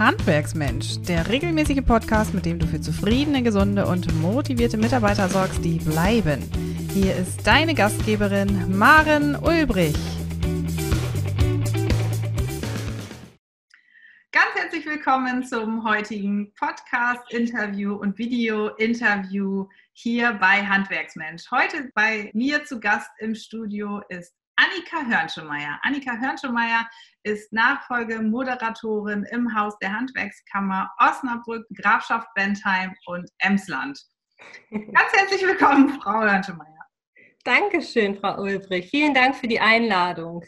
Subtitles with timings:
[0.00, 5.76] Handwerksmensch, der regelmäßige Podcast, mit dem du für zufriedene, gesunde und motivierte Mitarbeiter sorgst, die
[5.76, 6.40] bleiben.
[6.94, 9.94] Hier ist deine Gastgeberin Maren Ulbrich.
[14.32, 21.50] Ganz herzlich willkommen zum heutigen Podcast-Interview und Video-Interview hier bei Handwerksmensch.
[21.50, 25.78] Heute bei mir zu Gast im Studio ist Annika Hörnschemeyer.
[25.82, 26.86] Annika Hörnschemeyer
[27.22, 33.98] ist Nachfolgemoderatorin im Haus der Handwerkskammer Osnabrück, Grafschaft Bentheim und Emsland.
[34.70, 36.84] Ganz herzlich willkommen, Frau Hörnschemeyer.
[37.44, 38.90] Dankeschön, Frau Ulbrich.
[38.90, 40.44] Vielen Dank für die Einladung.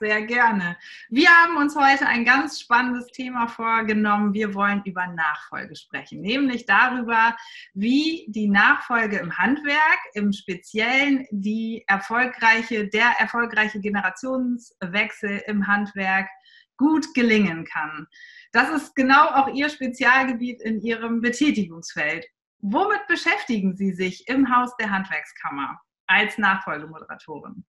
[0.00, 0.76] Sehr gerne.
[1.08, 4.34] Wir haben uns heute ein ganz spannendes Thema vorgenommen.
[4.34, 7.36] Wir wollen über Nachfolge sprechen, nämlich darüber,
[7.74, 16.28] wie die Nachfolge im Handwerk, im Speziellen die erfolgreiche, der erfolgreiche Generationswechsel im Handwerk
[16.76, 18.08] gut gelingen kann.
[18.50, 22.26] Das ist genau auch Ihr Spezialgebiet in Ihrem Betätigungsfeld.
[22.58, 27.64] Womit beschäftigen Sie sich im Haus der Handwerkskammer als Nachfolgemoderatorin?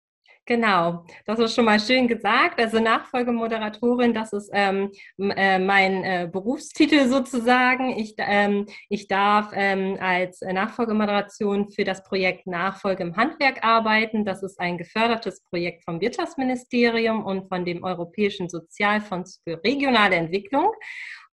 [0.47, 2.59] Genau, das ist schon mal schön gesagt.
[2.59, 7.97] Also Nachfolgemoderatorin, das ist ähm, äh, mein äh, Berufstitel sozusagen.
[7.97, 14.23] Ich, ähm, ich darf ähm, als Nachfolgemoderation für das Projekt Nachfolge im Handwerk arbeiten.
[14.23, 20.71] Das ist ein gefördertes Projekt vom Wirtschaftsministerium und von dem Europäischen Sozialfonds für regionale Entwicklung.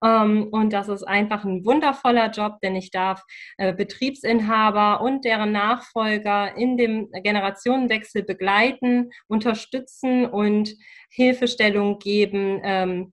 [0.02, 3.22] Ähm, und das ist einfach ein wundervoller Job, denn ich darf
[3.58, 10.74] äh, Betriebsinhaber und deren Nachfolger in dem Generationenwechsel begleiten, unterstützen und
[11.10, 13.12] Hilfestellung geben, ähm,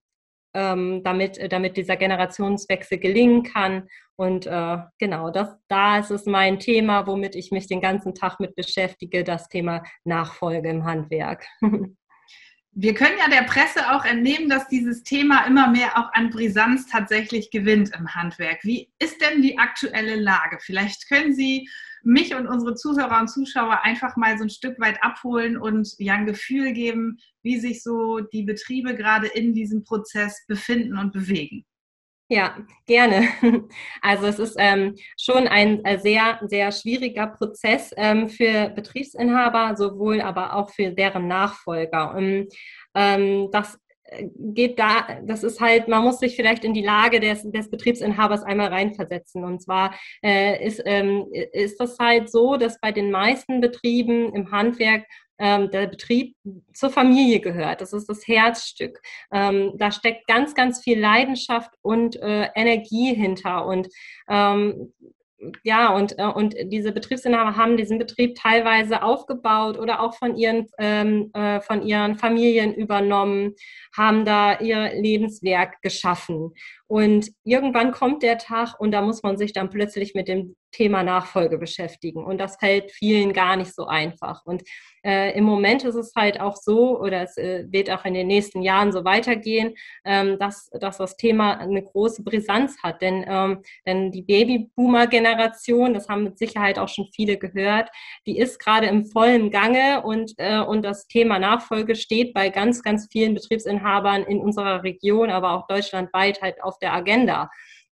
[0.56, 3.88] ähm, damit, damit dieser Generationswechsel gelingen kann.
[4.16, 8.40] Und äh, genau, das, da ist es mein Thema, womit ich mich den ganzen Tag
[8.40, 11.46] mit beschäftige, das Thema Nachfolge im Handwerk.
[12.72, 16.88] Wir können ja der Presse auch entnehmen, dass dieses Thema immer mehr auch an Brisanz
[16.88, 18.64] tatsächlich gewinnt im Handwerk.
[18.64, 20.60] Wie ist denn die aktuelle Lage?
[20.62, 21.68] Vielleicht können Sie
[22.04, 26.14] mich und unsere Zuhörer und Zuschauer einfach mal so ein Stück weit abholen und ja
[26.14, 31.66] ein Gefühl geben, wie sich so die Betriebe gerade in diesem Prozess befinden und bewegen.
[32.32, 33.28] Ja, gerne.
[34.02, 40.22] Also es ist ähm, schon ein äh, sehr, sehr schwieriger Prozess ähm, für Betriebsinhaber, sowohl
[40.22, 42.14] aber auch für deren Nachfolger.
[42.16, 42.48] Ähm,
[42.96, 47.20] ähm das äh, geht da, das ist halt, man muss sich vielleicht in die Lage
[47.20, 49.44] des, des Betriebsinhabers einmal reinversetzen.
[49.44, 54.52] Und zwar äh, ist, ähm, ist das halt so, dass bei den meisten Betrieben im
[54.52, 55.04] Handwerk
[55.40, 56.36] ähm, der Betrieb
[56.74, 57.82] zur Familie gehört.
[57.82, 59.02] Das ist das Herzstück.
[59.32, 63.66] Ähm, da steckt ganz, ganz viel Leidenschaft und äh, Energie hinter.
[63.66, 63.88] Und
[64.28, 64.94] ähm,
[65.64, 70.68] ja, und, äh, und diese Betriebsinhaber haben diesen Betrieb teilweise aufgebaut oder auch von ihren,
[70.78, 73.56] ähm, äh, von ihren Familien übernommen,
[73.96, 76.54] haben da ihr Lebenswerk geschaffen.
[76.90, 81.04] Und irgendwann kommt der Tag und da muss man sich dann plötzlich mit dem Thema
[81.04, 82.24] Nachfolge beschäftigen.
[82.24, 84.44] Und das fällt vielen gar nicht so einfach.
[84.46, 84.64] Und
[85.04, 88.28] äh, im Moment ist es halt auch so, oder es äh, wird auch in den
[88.28, 93.02] nächsten Jahren so weitergehen, ähm, dass, dass das Thema eine große Brisanz hat.
[93.02, 97.90] Denn, ähm, denn die Babyboomer-Generation, das haben mit Sicherheit auch schon viele gehört,
[98.26, 102.84] die ist gerade im vollen Gange und, äh, und das Thema Nachfolge steht bei ganz,
[102.84, 107.50] ganz vielen Betriebsinhabern in unserer Region, aber auch deutschlandweit halt auf der Agenda.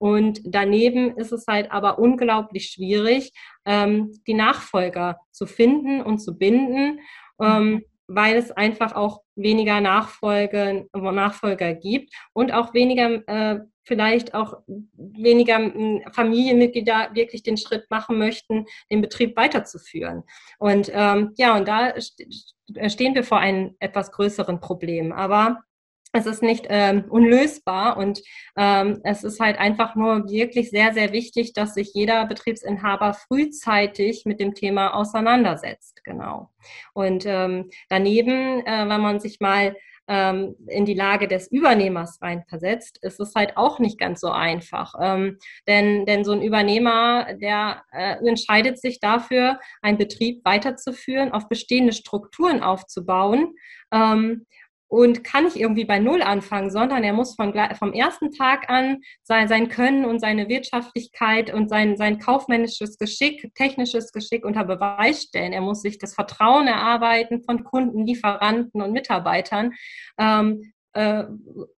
[0.04, 3.32] Und daneben ist es halt aber unglaublich schwierig,
[3.66, 7.00] ähm, die Nachfolger zu finden und zu binden,
[7.42, 14.58] ähm, weil es einfach auch weniger Nachfolge, Nachfolger gibt und auch weniger, äh, vielleicht auch
[14.68, 20.24] weniger hm, Familienmitglieder wirklich den Schritt machen möchten, den Betrieb weiterzuführen.
[20.60, 25.14] Und ähm, ja, und da stehen wir vor einem etwas größeren Problem.
[25.14, 25.64] Aber
[26.14, 28.22] es ist nicht ähm, unlösbar und
[28.56, 34.24] ähm, es ist halt einfach nur wirklich sehr, sehr wichtig, dass sich jeder Betriebsinhaber frühzeitig
[34.26, 36.04] mit dem Thema auseinandersetzt.
[36.04, 36.52] Genau.
[36.94, 39.76] Und ähm, daneben, äh, wenn man sich mal
[40.08, 44.94] ähm, in die Lage des Übernehmers reinversetzt, ist es halt auch nicht ganz so einfach.
[45.02, 51.50] Ähm, denn, denn so ein Übernehmer, der äh, entscheidet sich dafür, einen Betrieb weiterzuführen, auf
[51.50, 53.56] bestehende Strukturen aufzubauen.
[53.92, 54.46] Ähm,
[54.94, 59.02] und kann nicht irgendwie bei Null anfangen, sondern er muss von, vom ersten Tag an
[59.24, 65.24] sein, sein Können und seine Wirtschaftlichkeit und sein, sein kaufmännisches Geschick, technisches Geschick unter Beweis
[65.24, 65.52] stellen.
[65.52, 69.72] Er muss sich das Vertrauen erarbeiten von Kunden, Lieferanten und Mitarbeitern.
[70.20, 71.24] Ähm, äh,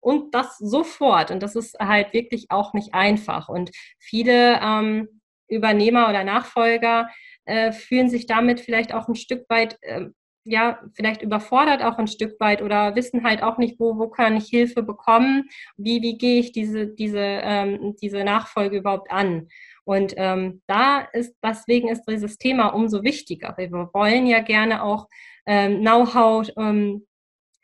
[0.02, 1.32] und das sofort.
[1.32, 3.48] Und das ist halt wirklich auch nicht einfach.
[3.48, 7.08] Und viele ähm, Übernehmer oder Nachfolger
[7.46, 10.08] äh, fühlen sich damit vielleicht auch ein Stück weit äh,
[10.46, 14.38] ja, vielleicht überfordert auch ein Stück weit oder wissen halt auch nicht, wo, wo kann
[14.38, 19.48] ich Hilfe bekommen, wie, wie gehe ich diese, diese, ähm, diese Nachfolge überhaupt an.
[19.84, 23.56] Und ähm, da ist, deswegen ist dieses Thema umso wichtiger.
[23.58, 25.08] Wir wollen ja gerne auch
[25.48, 27.06] ähm, Know-how ähm,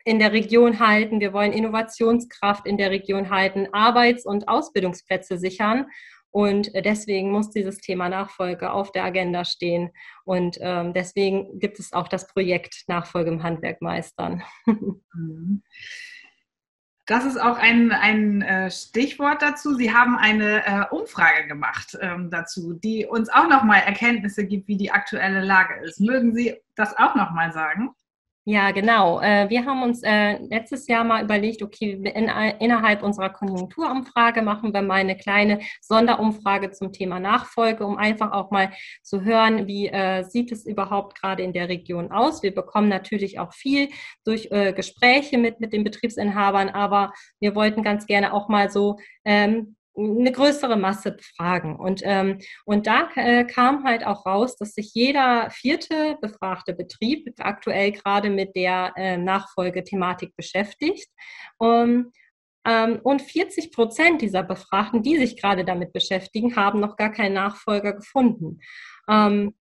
[0.04, 1.20] in der Region halten.
[1.20, 5.86] Wir wollen Innovationskraft in der Region halten, Arbeits- und Ausbildungsplätze sichern.
[6.32, 9.90] Und deswegen muss dieses Thema Nachfolge auf der Agenda stehen.
[10.24, 14.42] Und ähm, deswegen gibt es auch das Projekt Nachfolge im Handwerk meistern.
[15.14, 15.62] Mhm.
[17.06, 19.74] Das ist auch ein, ein äh, Stichwort dazu.
[19.74, 24.76] Sie haben eine äh, Umfrage gemacht ähm, dazu, die uns auch nochmal Erkenntnisse gibt, wie
[24.76, 26.00] die aktuelle Lage ist.
[26.00, 27.90] Mögen Sie das auch nochmal sagen?
[28.44, 29.20] Ja, genau.
[29.20, 32.28] Äh, wir haben uns äh, letztes Jahr mal überlegt, okay, in,
[32.58, 38.50] innerhalb unserer Konjunkturumfrage machen wir mal eine kleine Sonderumfrage zum Thema Nachfolge, um einfach auch
[38.50, 38.72] mal
[39.04, 42.42] zu hören, wie äh, sieht es überhaupt gerade in der Region aus.
[42.42, 43.90] Wir bekommen natürlich auch viel
[44.24, 49.76] durch Gespräche mit, mit den Betriebsinhabern, aber wir wollten ganz gerne auch mal so ähm,
[49.96, 51.76] eine größere Masse befragen.
[51.76, 57.28] Und, ähm, und da äh, kam halt auch raus, dass sich jeder vierte befragte Betrieb
[57.38, 61.08] aktuell gerade mit der äh, Nachfolgethematik beschäftigt.
[61.58, 62.12] Um,
[62.64, 67.34] ähm, und 40 Prozent dieser Befragten, die sich gerade damit beschäftigen, haben noch gar keinen
[67.34, 68.60] Nachfolger gefunden.
[69.08, 69.54] Ähm,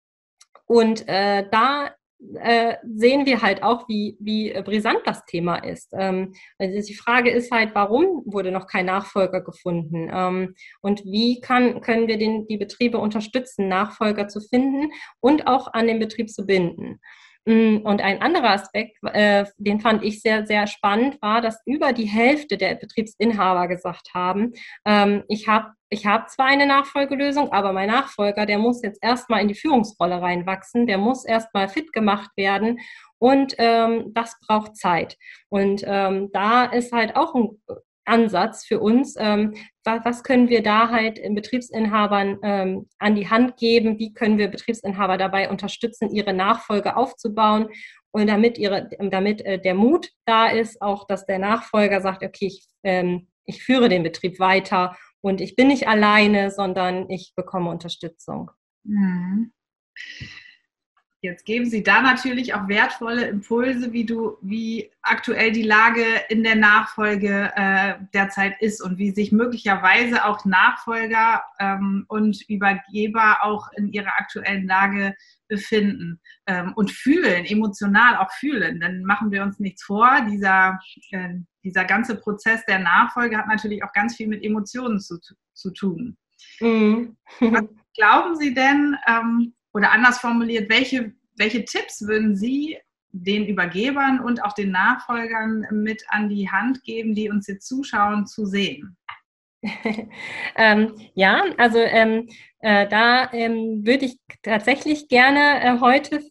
[0.67, 1.95] und äh, da
[2.41, 5.93] äh, sehen wir halt auch, wie, wie brisant das Thema ist.
[5.93, 10.11] Ähm, also die Frage ist halt, warum wurde noch kein Nachfolger gefunden?
[10.13, 15.73] Ähm, und wie kann, können wir den, die Betriebe unterstützen, Nachfolger zu finden und auch
[15.73, 16.99] an den Betrieb zu binden?
[17.47, 21.93] Mm, und ein anderer Aspekt, äh, den fand ich sehr, sehr spannend, war, dass über
[21.93, 24.53] die Hälfte der Betriebsinhaber gesagt haben,
[24.85, 29.41] ähm, ich habe ich hab zwar eine Nachfolgelösung, aber mein Nachfolger, der muss jetzt erstmal
[29.41, 32.79] in die Führungsrolle reinwachsen, der muss erstmal fit gemacht werden
[33.19, 35.17] und ähm, das braucht Zeit.
[35.49, 37.51] Und ähm, da ist halt auch ein
[38.05, 39.15] Ansatz für uns.
[39.19, 39.55] Ähm,
[39.85, 43.99] was, können wir da halt in Betriebsinhabern ähm, an die Hand geben?
[43.99, 47.69] Wie können wir Betriebsinhaber dabei unterstützen, ihre Nachfolge aufzubauen?
[48.11, 52.47] Und damit, ihre, damit äh, der Mut da ist, auch dass der Nachfolger sagt, okay,
[52.47, 57.71] ich, ähm, ich führe den Betrieb weiter und ich bin nicht alleine, sondern ich bekomme
[57.71, 58.51] Unterstützung.
[58.85, 59.53] Mhm.
[61.21, 66.45] Jetzt geben Sie da natürlich auch wertvolle Impulse, wie du, wie aktuell die Lage in
[66.45, 73.67] der Nachfolge äh, derzeit ist und wie sich möglicherweise auch Nachfolger ähm, und Übergeber auch
[73.77, 75.17] in ihrer aktuellen Lage
[75.49, 78.79] befinden ähm, und fühlen, emotional auch fühlen.
[78.79, 80.25] Dann machen wir uns nichts vor.
[80.31, 80.79] Dieser,
[81.11, 85.19] äh, dieser ganze Prozess der Nachfolge hat natürlich auch ganz viel mit Emotionen zu,
[85.53, 86.17] zu tun.
[86.61, 87.17] Mhm.
[87.41, 87.65] Was
[87.97, 92.79] glauben Sie denn, ähm, oder anders formuliert, welche, welche Tipps würden Sie
[93.13, 98.27] den Übergebern und auch den Nachfolgern mit an die Hand geben, die uns jetzt zuschauen,
[98.27, 98.97] zu sehen?
[100.57, 102.29] ähm, ja, also ähm,
[102.61, 106.23] äh, da ähm, würde ich tatsächlich gerne äh, heute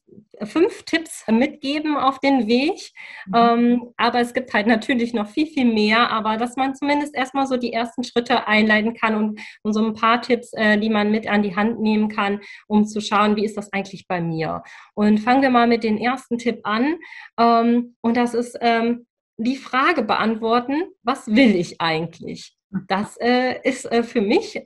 [0.43, 2.91] fünf Tipps mitgeben auf den Weg.
[3.27, 3.33] Mhm.
[3.35, 7.47] Ähm, aber es gibt halt natürlich noch viel, viel mehr, aber dass man zumindest erstmal
[7.47, 11.11] so die ersten Schritte einleiten kann und, und so ein paar Tipps, äh, die man
[11.11, 14.63] mit an die Hand nehmen kann, um zu schauen, wie ist das eigentlich bei mir.
[14.93, 16.97] Und fangen wir mal mit dem ersten Tipp an.
[17.39, 19.05] Ähm, und das ist ähm,
[19.37, 22.55] die Frage beantworten, was will ich eigentlich?
[22.87, 24.59] Das äh, ist äh, für mich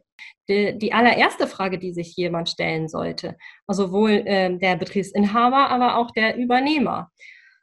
[0.51, 3.37] die, die, allererste Frage, die sich jemand stellen sollte.
[3.67, 7.11] Also sowohl äh, der Betriebsinhaber, aber auch der Übernehmer.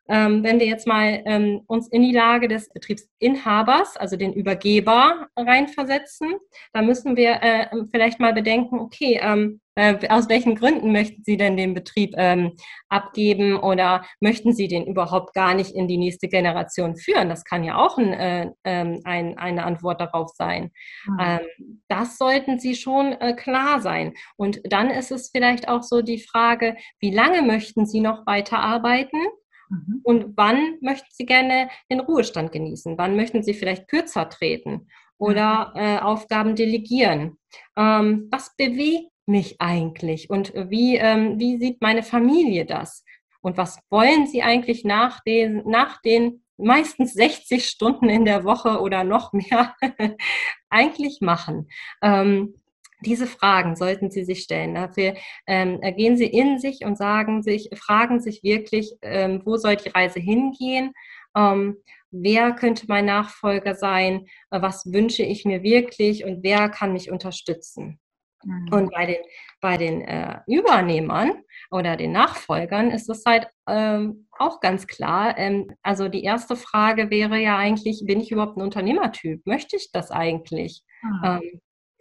[0.09, 5.29] Ähm, wenn wir jetzt mal ähm, uns in die Lage des Betriebsinhabers, also den Übergeber,
[5.37, 6.35] reinversetzen,
[6.73, 11.37] dann müssen wir äh, vielleicht mal bedenken, okay, ähm, äh, aus welchen Gründen möchten Sie
[11.37, 12.53] denn den Betrieb ähm,
[12.88, 17.29] abgeben oder möchten Sie den überhaupt gar nicht in die nächste Generation führen?
[17.29, 20.73] Das kann ja auch ein, äh, ähm, ein, eine Antwort darauf sein.
[21.07, 21.41] Mhm.
[21.87, 24.15] Das sollten Sie schon äh, klar sein.
[24.37, 29.21] Und dann ist es vielleicht auch so die Frage, wie lange möchten Sie noch weiterarbeiten?
[29.68, 30.00] Mhm.
[30.02, 32.98] Und wann möchten Sie gerne den Ruhestand genießen?
[32.98, 35.80] Wann möchten Sie vielleicht kürzer treten oder mhm.
[35.80, 37.38] äh, Aufgaben delegieren?
[37.76, 43.04] Ähm, was bewegt mich eigentlich und wie, ähm, wie sieht meine Familie das?
[43.40, 48.80] Und was wollen Sie eigentlich nach den, nach den meistens 60 Stunden in der Woche
[48.80, 49.75] oder noch mehr
[50.70, 51.68] eigentlich machen?
[52.02, 52.54] Ähm,
[53.05, 54.75] diese Fragen sollten Sie sich stellen.
[54.75, 55.14] Dafür
[55.47, 59.90] ähm, gehen Sie in sich und sagen sich, fragen sich wirklich, ähm, wo soll die
[59.90, 60.93] Reise hingehen?
[61.37, 61.76] Ähm,
[62.11, 64.26] wer könnte mein Nachfolger sein?
[64.50, 68.00] Äh, was wünsche ich mir wirklich und wer kann mich unterstützen?
[68.45, 68.69] Mhm.
[68.73, 69.23] Und bei den,
[69.61, 75.37] bei den äh, Übernehmern oder den Nachfolgern ist es halt ähm, auch ganz klar.
[75.38, 79.45] Ähm, also die erste Frage wäre ja eigentlich, bin ich überhaupt ein Unternehmertyp?
[79.47, 80.83] Möchte ich das eigentlich?
[81.02, 81.61] Mhm.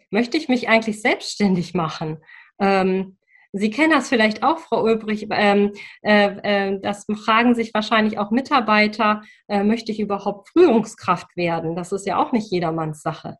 [0.09, 2.17] Möchte ich mich eigentlich selbstständig machen?
[2.59, 3.17] Ähm,
[3.53, 5.27] Sie kennen das vielleicht auch, Frau Ulbrich.
[5.31, 5.71] Ähm,
[6.01, 11.75] äh, äh, das fragen sich wahrscheinlich auch Mitarbeiter, äh, möchte ich überhaupt Führungskraft werden?
[11.75, 13.37] Das ist ja auch nicht jedermanns Sache.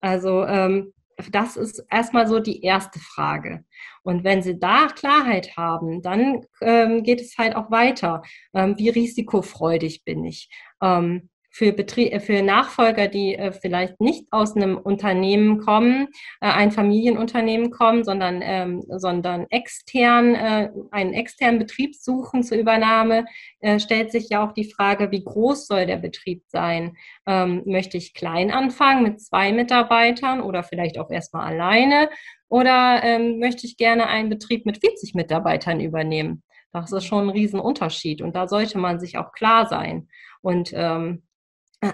[0.00, 0.92] Also ähm,
[1.30, 3.64] das ist erstmal so die erste Frage.
[4.02, 8.22] Und wenn Sie da Klarheit haben, dann ähm, geht es halt auch weiter.
[8.54, 10.48] Ähm, wie risikofreudig bin ich?
[10.80, 16.06] Ähm, für, Betrie äh, für Nachfolger, die äh, vielleicht nicht aus einem Unternehmen kommen,
[16.40, 23.24] äh, ein Familienunternehmen kommen, sondern, ähm, sondern extern, äh, einen externen Betrieb suchen zur Übernahme,
[23.58, 26.96] äh, stellt sich ja auch die Frage, wie groß soll der Betrieb sein?
[27.26, 32.08] Ähm, möchte ich klein anfangen mit zwei Mitarbeitern oder vielleicht auch erstmal alleine?
[32.48, 36.44] Oder ähm, möchte ich gerne einen Betrieb mit 40 Mitarbeitern übernehmen?
[36.72, 40.08] Das ist schon ein Riesenunterschied und da sollte man sich auch klar sein.
[40.40, 41.24] Und ähm,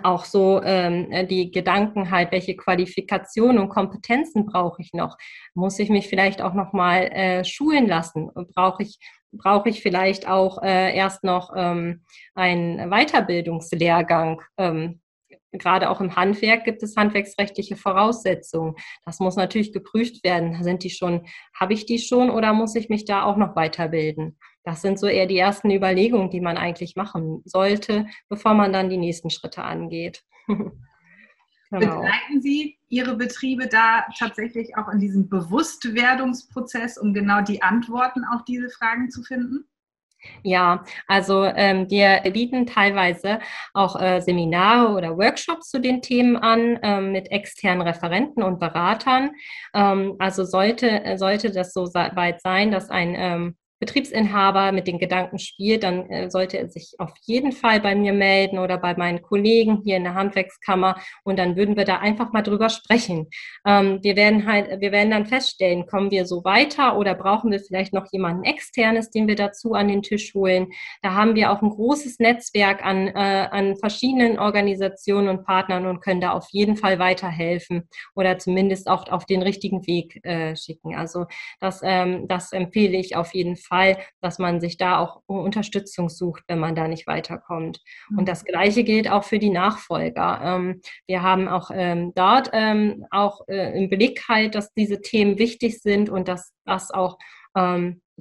[0.02, 5.16] auch so ähm, die Gedanken halt, welche Qualifikationen und Kompetenzen brauche ich noch?
[5.54, 8.30] Muss ich mich vielleicht auch noch mal äh, schulen lassen?
[8.54, 8.98] Brauche ich
[9.36, 14.40] brauche ich vielleicht auch äh, erst noch ähm, einen Weiterbildungslehrgang?
[14.58, 15.00] Ähm,
[15.52, 18.74] gerade auch im Handwerk gibt es handwerksrechtliche Voraussetzungen.
[19.04, 20.62] Das muss natürlich geprüft werden.
[20.62, 21.26] Sind die schon,
[21.58, 24.38] habe ich die schon oder muss ich mich da auch noch weiterbilden?
[24.64, 28.88] Das sind so eher die ersten Überlegungen, die man eigentlich machen sollte, bevor man dann
[28.88, 30.24] die nächsten Schritte angeht.
[30.48, 30.80] genau.
[31.70, 38.44] Begleiten Sie Ihre Betriebe da tatsächlich auch in diesem Bewusstwerdungsprozess, um genau die Antworten auf
[38.44, 39.66] diese Fragen zu finden?
[40.42, 43.40] Ja, also ähm, wir bieten teilweise
[43.74, 49.32] auch äh, Seminare oder Workshops zu den Themen an ähm, mit externen Referenten und Beratern.
[49.74, 55.38] Ähm, also sollte, sollte das so weit sein, dass ein ähm, Betriebsinhaber mit den Gedanken
[55.38, 59.20] spielt, dann äh, sollte er sich auf jeden Fall bei mir melden oder bei meinen
[59.20, 63.28] Kollegen hier in der Handwerkskammer und dann würden wir da einfach mal drüber sprechen.
[63.66, 67.60] Ähm, wir werden halt, wir werden dann feststellen, kommen wir so weiter oder brauchen wir
[67.60, 70.68] vielleicht noch jemanden externes, den wir dazu an den Tisch holen.
[71.02, 76.00] Da haben wir auch ein großes Netzwerk an, äh, an verschiedenen Organisationen und Partnern und
[76.00, 80.94] können da auf jeden Fall weiterhelfen oder zumindest auch auf den richtigen Weg äh, schicken.
[80.94, 81.26] Also
[81.60, 83.63] das, ähm, das empfehle ich auf jeden Fall.
[83.64, 87.80] Fall, dass man sich da auch Unterstützung sucht, wenn man da nicht weiterkommt.
[88.10, 88.26] Und mhm.
[88.26, 90.40] das Gleiche gilt auch für die Nachfolger.
[90.42, 95.38] Ähm, wir haben auch ähm, dort ähm, auch äh, im Blick halt, dass diese Themen
[95.38, 97.18] wichtig sind und dass das auch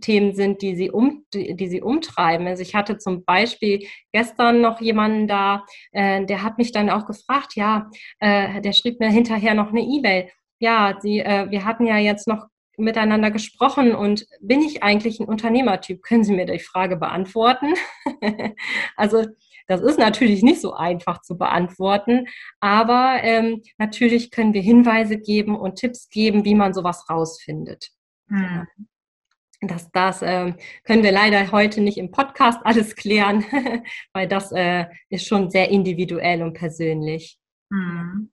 [0.02, 2.48] Themen sind, die sie, um, die, die, sie umtreiben.
[2.48, 7.06] Also ich hatte zum Beispiel gestern noch jemanden da, äh, der hat mich dann auch
[7.06, 10.30] gefragt, ja, äh, der schrieb mir hinterher noch eine E-Mail.
[10.60, 15.28] Ja, sie, äh, wir hatten ja jetzt noch miteinander gesprochen und bin ich eigentlich ein
[15.28, 16.02] Unternehmertyp?
[16.02, 17.74] Können Sie mir die Frage beantworten?
[18.96, 19.26] also
[19.68, 22.28] das ist natürlich nicht so einfach zu beantworten,
[22.60, 27.92] aber ähm, natürlich können wir Hinweise geben und Tipps geben, wie man sowas rausfindet.
[28.28, 28.68] Hm.
[29.62, 33.46] Das, das ähm, können wir leider heute nicht im Podcast alles klären,
[34.14, 37.40] weil das äh, ist schon sehr individuell und persönlich.
[37.72, 38.32] Hm.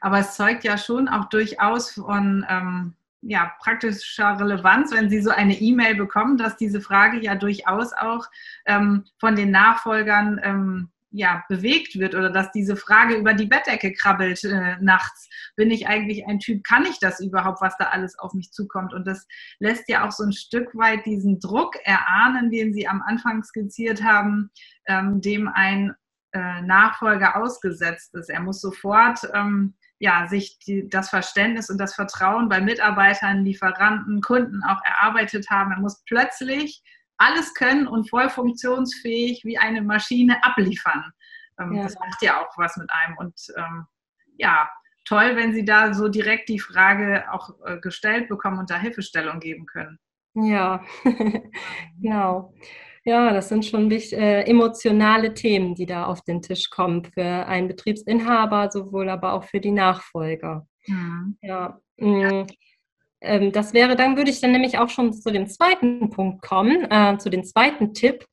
[0.00, 5.30] Aber es zeugt ja schon auch durchaus von ähm, ja, praktischer Relevanz, wenn Sie so
[5.30, 8.26] eine E-Mail bekommen, dass diese Frage ja durchaus auch
[8.66, 13.92] ähm, von den Nachfolgern ähm, ja, bewegt wird oder dass diese Frage über die Bettdecke
[13.92, 15.28] krabbelt äh, nachts.
[15.56, 16.64] Bin ich eigentlich ein Typ?
[16.64, 18.94] Kann ich das überhaupt, was da alles auf mich zukommt?
[18.94, 19.26] Und das
[19.58, 24.02] lässt ja auch so ein Stück weit diesen Druck erahnen, den Sie am Anfang skizziert
[24.02, 24.50] haben,
[24.86, 25.94] ähm, dem ein
[26.32, 28.30] äh, Nachfolger ausgesetzt ist.
[28.30, 34.20] Er muss sofort ähm, ja, sich die, das Verständnis und das Vertrauen bei Mitarbeitern, Lieferanten,
[34.20, 35.70] Kunden auch erarbeitet haben.
[35.70, 36.82] Er muss plötzlich
[37.18, 41.12] alles können und voll funktionsfähig wie eine Maschine abliefern.
[41.60, 41.84] Ähm, ja.
[41.84, 43.16] Das macht ja auch was mit einem.
[43.16, 43.86] Und ähm,
[44.38, 44.68] ja,
[45.04, 49.38] toll, wenn Sie da so direkt die Frage auch äh, gestellt bekommen und da Hilfestellung
[49.38, 50.00] geben können.
[50.34, 50.82] Ja,
[52.00, 52.52] genau.
[53.04, 57.24] Ja, das sind schon wichtig, äh, emotionale Themen, die da auf den Tisch kommen für
[57.24, 60.66] einen Betriebsinhaber, sowohl aber auch für die Nachfolger.
[60.86, 61.36] Mhm.
[61.42, 61.80] Ja.
[61.96, 62.46] Mm,
[63.20, 66.86] ähm, das wäre, dann würde ich dann nämlich auch schon zu dem zweiten Punkt kommen,
[66.90, 68.24] äh, zu dem zweiten Tipp.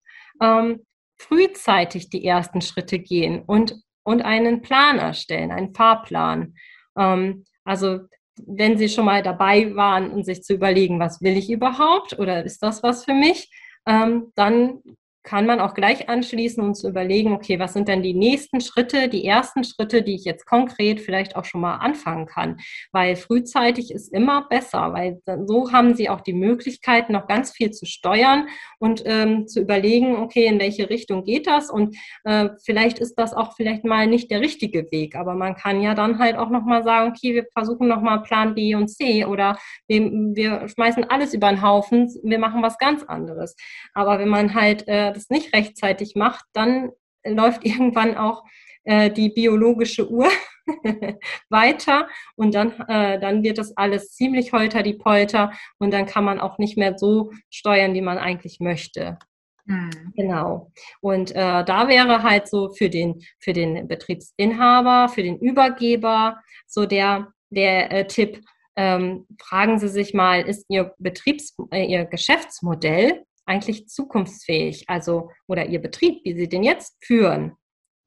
[0.42, 0.86] Ähm,
[1.20, 6.56] frühzeitig die ersten Schritte gehen und, und einen Plan erstellen, einen Fahrplan.
[6.98, 8.00] Ähm, also
[8.46, 12.44] wenn Sie schon mal dabei waren und sich zu überlegen, was will ich überhaupt oder
[12.46, 13.50] ist das was für mich,
[13.86, 14.82] ähm, dann
[15.30, 19.10] kann man auch gleich anschließen und zu überlegen, okay, was sind denn die nächsten Schritte,
[19.10, 22.58] die ersten Schritte, die ich jetzt konkret vielleicht auch schon mal anfangen kann.
[22.92, 27.70] Weil frühzeitig ist immer besser, weil so haben sie auch die Möglichkeit, noch ganz viel
[27.70, 28.48] zu steuern
[28.80, 31.70] und ähm, zu überlegen, okay, in welche Richtung geht das?
[31.70, 35.80] Und äh, vielleicht ist das auch vielleicht mal nicht der richtige Weg, aber man kann
[35.80, 39.60] ja dann halt auch nochmal sagen, okay, wir versuchen nochmal Plan B und C oder
[39.88, 43.56] wir, wir schmeißen alles über den Haufen, wir machen was ganz anderes.
[43.94, 46.92] Aber wenn man halt äh, das nicht rechtzeitig macht, dann
[47.26, 48.44] läuft irgendwann auch
[48.84, 50.30] äh, die biologische Uhr
[51.50, 56.24] weiter und dann, äh, dann wird das alles ziemlich holter die Polter und dann kann
[56.24, 59.18] man auch nicht mehr so steuern, wie man eigentlich möchte.
[59.66, 60.14] Mhm.
[60.16, 60.72] Genau.
[61.02, 66.86] Und äh, da wäre halt so für den, für den Betriebsinhaber, für den Übergeber so
[66.86, 68.42] der, der äh, Tipp,
[68.76, 74.86] ähm, fragen Sie sich mal, ist Ihr Betriebs-, äh, Ihr Geschäftsmodell eigentlich zukunftsfähig?
[74.88, 77.58] Also, oder Ihr Betrieb, wie Sie den jetzt führen,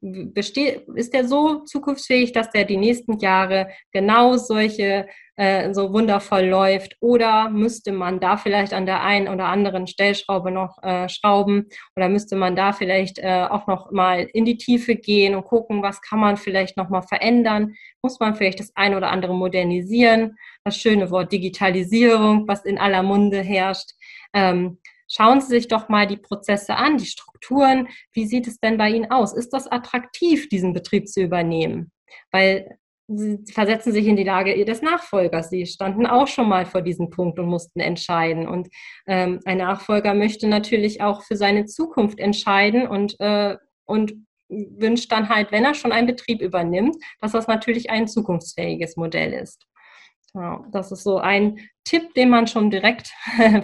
[0.03, 5.07] besteht, ist der so zukunftsfähig, dass der die nächsten Jahre genau solche
[5.37, 6.97] äh, so wundervoll läuft?
[6.99, 11.69] Oder müsste man da vielleicht an der einen oder anderen Stellschraube noch äh, schrauben?
[11.95, 15.81] Oder müsste man da vielleicht äh, auch noch mal in die Tiefe gehen und gucken,
[15.81, 17.73] was kann man vielleicht noch mal verändern?
[18.01, 20.35] Muss man vielleicht das eine oder andere modernisieren?
[20.65, 23.91] Das schöne Wort Digitalisierung, was in aller Munde herrscht.
[24.33, 24.79] Ähm,
[25.15, 27.87] Schauen Sie sich doch mal die Prozesse an, die Strukturen.
[28.13, 29.33] Wie sieht es denn bei Ihnen aus?
[29.33, 31.91] Ist das attraktiv, diesen Betrieb zu übernehmen?
[32.31, 35.51] Weil Sie versetzen sich in die Lage des Nachfolgers.
[35.51, 38.47] Sie standen auch schon mal vor diesem Punkt und mussten entscheiden.
[38.47, 38.69] Und
[39.05, 44.15] ähm, ein Nachfolger möchte natürlich auch für seine Zukunft entscheiden und, äh, und
[44.49, 49.33] wünscht dann halt, wenn er schon einen Betrieb übernimmt, dass das natürlich ein zukunftsfähiges Modell
[49.33, 49.67] ist.
[50.35, 53.13] Ja, das ist so ein Tipp, den man schon direkt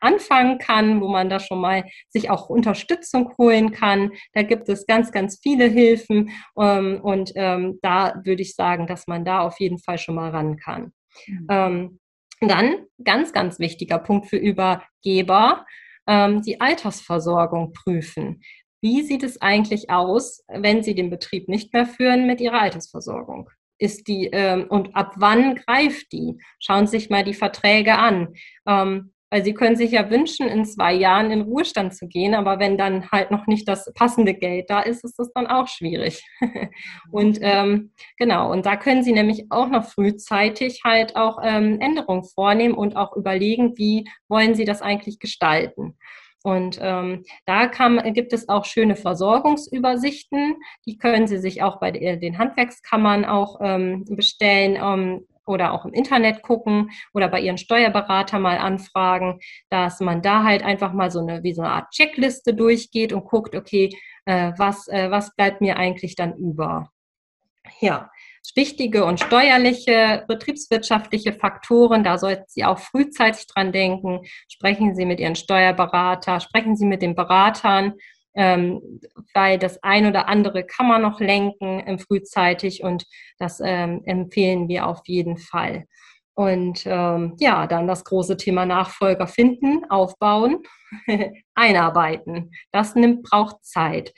[0.00, 4.12] anfangen kann, wo man da schon mal sich auch Unterstützung holen kann.
[4.34, 9.06] Da gibt es ganz, ganz viele Hilfen ähm, und ähm, da würde ich sagen, dass
[9.06, 10.92] man da auf jeden Fall schon mal ran kann.
[11.26, 11.46] Mhm.
[11.48, 12.00] Ähm,
[12.40, 15.64] dann ganz, ganz wichtiger Punkt für Übergeber,
[16.06, 18.42] ähm, die Altersversorgung prüfen.
[18.82, 23.50] Wie sieht es eigentlich aus, wenn Sie den Betrieb nicht mehr führen mit Ihrer Altersversorgung?
[23.80, 26.38] Ist die ähm, und ab wann greift die?
[26.58, 28.34] Schauen Sie sich mal die Verträge an.
[28.66, 32.58] Ähm, weil Sie können sich ja wünschen, in zwei Jahren in Ruhestand zu gehen, aber
[32.58, 36.24] wenn dann halt noch nicht das passende Geld da ist, ist das dann auch schwierig.
[37.12, 42.24] und ähm, genau, und da können Sie nämlich auch noch frühzeitig halt auch ähm, Änderungen
[42.24, 45.96] vornehmen und auch überlegen, wie wollen Sie das eigentlich gestalten.
[46.42, 50.56] Und ähm, da kann, gibt es auch schöne Versorgungsübersichten.
[50.86, 55.92] Die können Sie sich auch bei den Handwerkskammern auch ähm, bestellen ähm, oder auch im
[55.92, 61.20] Internet gucken oder bei Ihren Steuerberater mal anfragen, dass man da halt einfach mal so
[61.20, 63.90] eine, wie so eine Art Checkliste durchgeht und guckt, okay,
[64.24, 66.90] äh, was, äh, was bleibt mir eigentlich dann über?
[67.80, 68.10] Ja,
[68.54, 74.20] wichtige und steuerliche, betriebswirtschaftliche Faktoren, da sollten Sie auch frühzeitig dran denken.
[74.48, 77.94] Sprechen Sie mit Ihren Steuerberater, sprechen Sie mit den Beratern,
[78.34, 79.00] ähm,
[79.34, 83.04] weil das ein oder andere kann man noch lenken ähm, frühzeitig und
[83.38, 85.86] das ähm, empfehlen wir auf jeden Fall.
[86.34, 90.62] Und ähm, ja, dann das große Thema Nachfolger finden, aufbauen,
[91.54, 92.52] einarbeiten.
[92.72, 94.14] Das nimmt, braucht Zeit.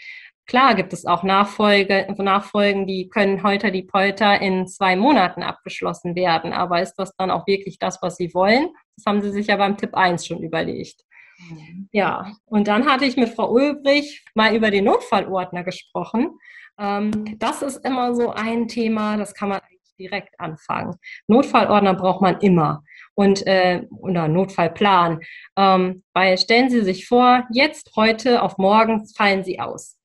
[0.46, 6.16] Klar gibt es auch Nachfolge, Nachfolgen, die können heute die Polter in zwei Monaten abgeschlossen
[6.16, 6.52] werden.
[6.52, 8.68] Aber ist das dann auch wirklich das, was Sie wollen?
[8.96, 11.02] Das haben Sie sich ja beim Tipp 1 schon überlegt.
[11.48, 11.88] Mhm.
[11.92, 16.38] Ja, und dann hatte ich mit Frau Ulbrich mal über den Notfallordner gesprochen.
[16.78, 19.60] Ähm, das ist immer so ein Thema, das kann man
[19.98, 20.96] direkt anfangen.
[21.28, 22.82] Notfallordner braucht man immer
[23.14, 25.20] und äh, oder Notfallplan.
[25.56, 29.96] Ähm, weil stellen Sie sich vor, jetzt, heute, auf morgen fallen Sie aus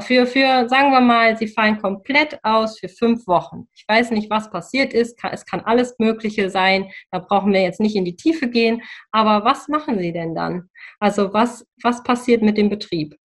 [0.00, 3.68] für, für, sagen wir mal, sie fallen komplett aus für fünf Wochen.
[3.74, 5.18] Ich weiß nicht, was passiert ist.
[5.30, 6.90] Es kann alles Mögliche sein.
[7.10, 8.82] Da brauchen wir jetzt nicht in die Tiefe gehen.
[9.12, 10.68] Aber was machen Sie denn dann?
[10.98, 13.16] Also was, was passiert mit dem Betrieb?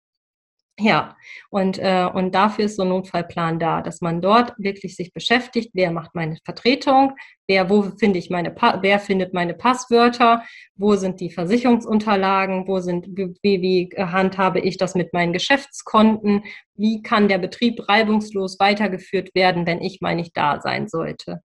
[0.80, 1.16] Ja,
[1.52, 5.70] und, äh, und dafür ist so ein Notfallplan da, dass man dort wirklich sich beschäftigt,
[5.74, 7.16] wer macht meine Vertretung,
[7.48, 10.44] wer, wo finde ich meine, wer findet meine Passwörter,
[10.76, 16.44] wo sind die Versicherungsunterlagen, wo sind, wie, wie handhabe ich das mit meinen Geschäftskonten,
[16.76, 21.42] wie kann der Betrieb reibungslos weitergeführt werden, wenn ich mal nicht da sein sollte.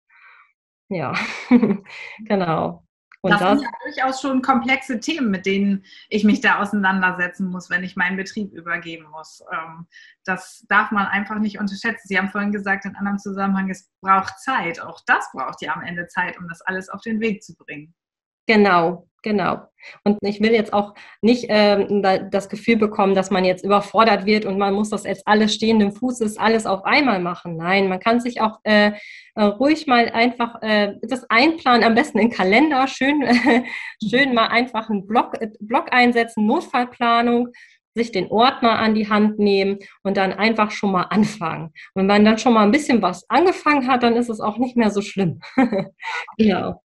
[0.90, 1.14] Ja,
[2.26, 2.83] genau.
[3.24, 7.46] Und das, das sind ja durchaus schon komplexe Themen, mit denen ich mich da auseinandersetzen
[7.46, 9.42] muss, wenn ich meinen Betrieb übergeben muss.
[9.50, 9.86] Ähm,
[10.24, 12.06] das darf man einfach nicht unterschätzen.
[12.06, 14.78] Sie haben vorhin gesagt, in anderem Zusammenhang, es braucht Zeit.
[14.78, 17.94] Auch das braucht ja am Ende Zeit, um das alles auf den Weg zu bringen.
[18.46, 19.62] Genau, genau.
[20.02, 24.44] Und ich will jetzt auch nicht ähm, das Gefühl bekommen, dass man jetzt überfordert wird
[24.44, 27.56] und man muss das jetzt alles stehenden Fußes, alles auf einmal machen.
[27.56, 28.92] Nein, man kann sich auch äh,
[29.34, 33.22] äh ruhig mal einfach äh, das einplanen, am besten in Kalender, schön,
[34.08, 37.48] schön mal einfach einen Block, äh, Block einsetzen, Notfallplanung
[37.96, 41.66] sich den Ordner an die Hand nehmen und dann einfach schon mal anfangen.
[41.94, 44.58] Und wenn man dann schon mal ein bisschen was angefangen hat, dann ist es auch
[44.58, 45.40] nicht mehr so schlimm.
[46.36, 46.83] genau.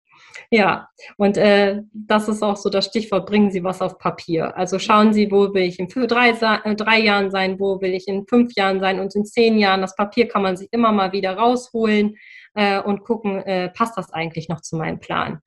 [0.54, 4.56] Ja, und äh, das ist auch so das Stichwort, bringen Sie was auf Papier.
[4.56, 8.06] Also schauen Sie, wo will ich in drei, äh, drei Jahren sein, wo will ich
[8.06, 9.80] in fünf Jahren sein und in zehn Jahren.
[9.80, 12.14] Das Papier kann man sich immer mal wieder rausholen
[12.54, 15.40] äh, und gucken, äh, passt das eigentlich noch zu meinem Plan.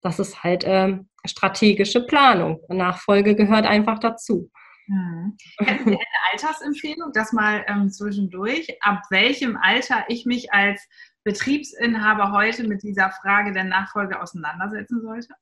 [0.00, 2.60] Das ist halt ähm, strategische Planung.
[2.68, 4.48] Nachfolge gehört einfach dazu.
[4.86, 5.36] Hm.
[5.58, 10.86] Hätten Sie eine Altersempfehlung, dass mal ähm, zwischendurch, ab welchem Alter ich mich als
[11.24, 15.34] Betriebsinhaber heute mit dieser Frage der Nachfolge auseinandersetzen sollte?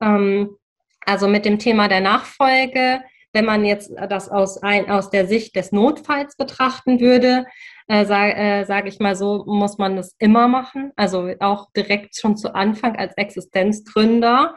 [0.00, 0.56] Ähm,
[1.06, 5.54] also mit dem Thema der Nachfolge, wenn man jetzt das aus, ein, aus der Sicht
[5.54, 7.46] des Notfalls betrachten würde,
[7.86, 10.92] äh, sage äh, sag ich mal so, muss man das immer machen.
[10.96, 14.56] Also auch direkt schon zu Anfang als Existenzgründer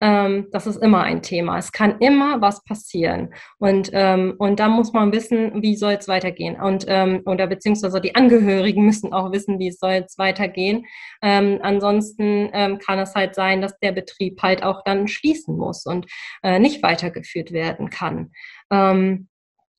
[0.00, 1.58] ähm, das ist immer ein Thema.
[1.58, 3.34] Es kann immer was passieren.
[3.58, 6.60] Und, ähm, und da muss man wissen, wie soll es weitergehen.
[6.60, 10.86] Und, ähm, oder beziehungsweise die Angehörigen müssen auch wissen, wie es soll jetzt weitergehen.
[11.22, 15.84] Ähm, ansonsten ähm, kann es halt sein, dass der Betrieb halt auch dann schließen muss
[15.84, 16.06] und
[16.42, 18.30] äh, nicht weitergeführt werden kann.
[18.70, 19.28] Ähm,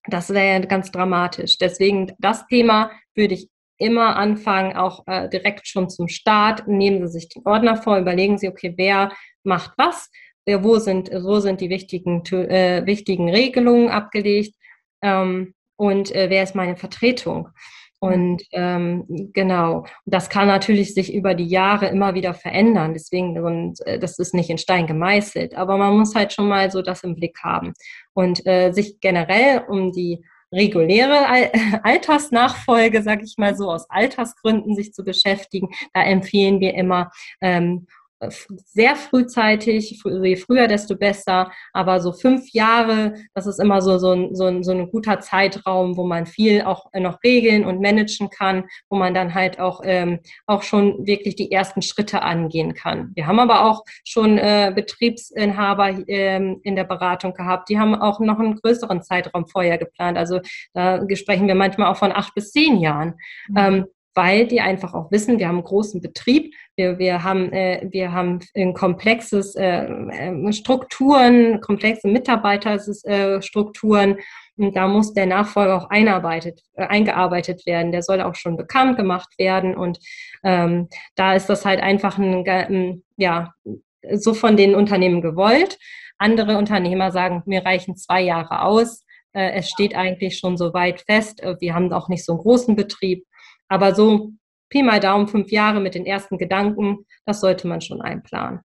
[0.08, 1.58] das wäre ganz dramatisch.
[1.58, 3.50] Deswegen das Thema würde ich
[3.82, 6.68] immer anfangen, auch äh, direkt schon zum Start.
[6.68, 9.12] Nehmen Sie sich den Ordner vor, überlegen Sie, okay, wer
[9.44, 10.10] macht was,
[10.46, 14.56] äh, wo sind, wo sind die wichtigen, äh, wichtigen Regelungen abgelegt
[15.02, 17.50] ähm, und äh, wer ist meine Vertretung.
[18.04, 22.94] Und ähm, genau, das kann natürlich sich über die Jahre immer wieder verändern.
[22.94, 26.72] Deswegen, und äh, das ist nicht in Stein gemeißelt, aber man muss halt schon mal
[26.72, 27.74] so das im Blick haben
[28.14, 31.28] und äh, sich generell um die reguläre
[31.84, 35.70] Altersnachfolge, sage ich mal so, aus Altersgründen sich zu beschäftigen.
[35.94, 37.86] Da empfehlen wir immer ähm,
[38.30, 41.52] sehr frühzeitig, je früher, desto besser.
[41.74, 45.20] Aber so fünf Jahre, das ist immer so, so, ein, so, ein, so ein guter
[45.20, 49.82] Zeitraum, wo man viel auch noch regeln und managen kann, wo man dann halt auch,
[49.84, 53.12] ähm, auch schon wirklich die ersten Schritte angehen kann.
[53.16, 58.20] Wir haben aber auch schon äh, Betriebsinhaber ähm, in der Beratung gehabt, die haben auch
[58.20, 60.18] noch einen größeren Zeitraum vorher geplant.
[60.18, 60.42] Also
[60.74, 63.16] da sprechen wir manchmal auch von acht bis zehn Jahren.
[63.50, 63.58] Mhm.
[63.58, 67.88] Ähm, weil die einfach auch wissen, wir haben einen großen Betrieb, wir, wir, haben, äh,
[67.90, 74.18] wir haben ein komplexes äh, äh Strukturen, komplexe Mitarbeiterstrukturen
[74.58, 77.92] und da muss der Nachfolger auch einarbeitet, äh, eingearbeitet werden.
[77.92, 80.00] Der soll auch schon bekannt gemacht werden und
[80.44, 83.54] ähm, da ist das halt einfach ein, ein, ja,
[84.14, 85.78] so von den Unternehmen gewollt.
[86.18, 89.06] Andere Unternehmer sagen, mir reichen zwei Jahre aus.
[89.34, 91.42] Äh, es steht eigentlich schon so weit fest.
[91.42, 93.26] Äh, wir haben auch nicht so einen großen Betrieb.
[93.72, 94.34] Aber so
[94.70, 98.60] Pi mal Daumen, fünf Jahre mit den ersten Gedanken, das sollte man schon einplanen.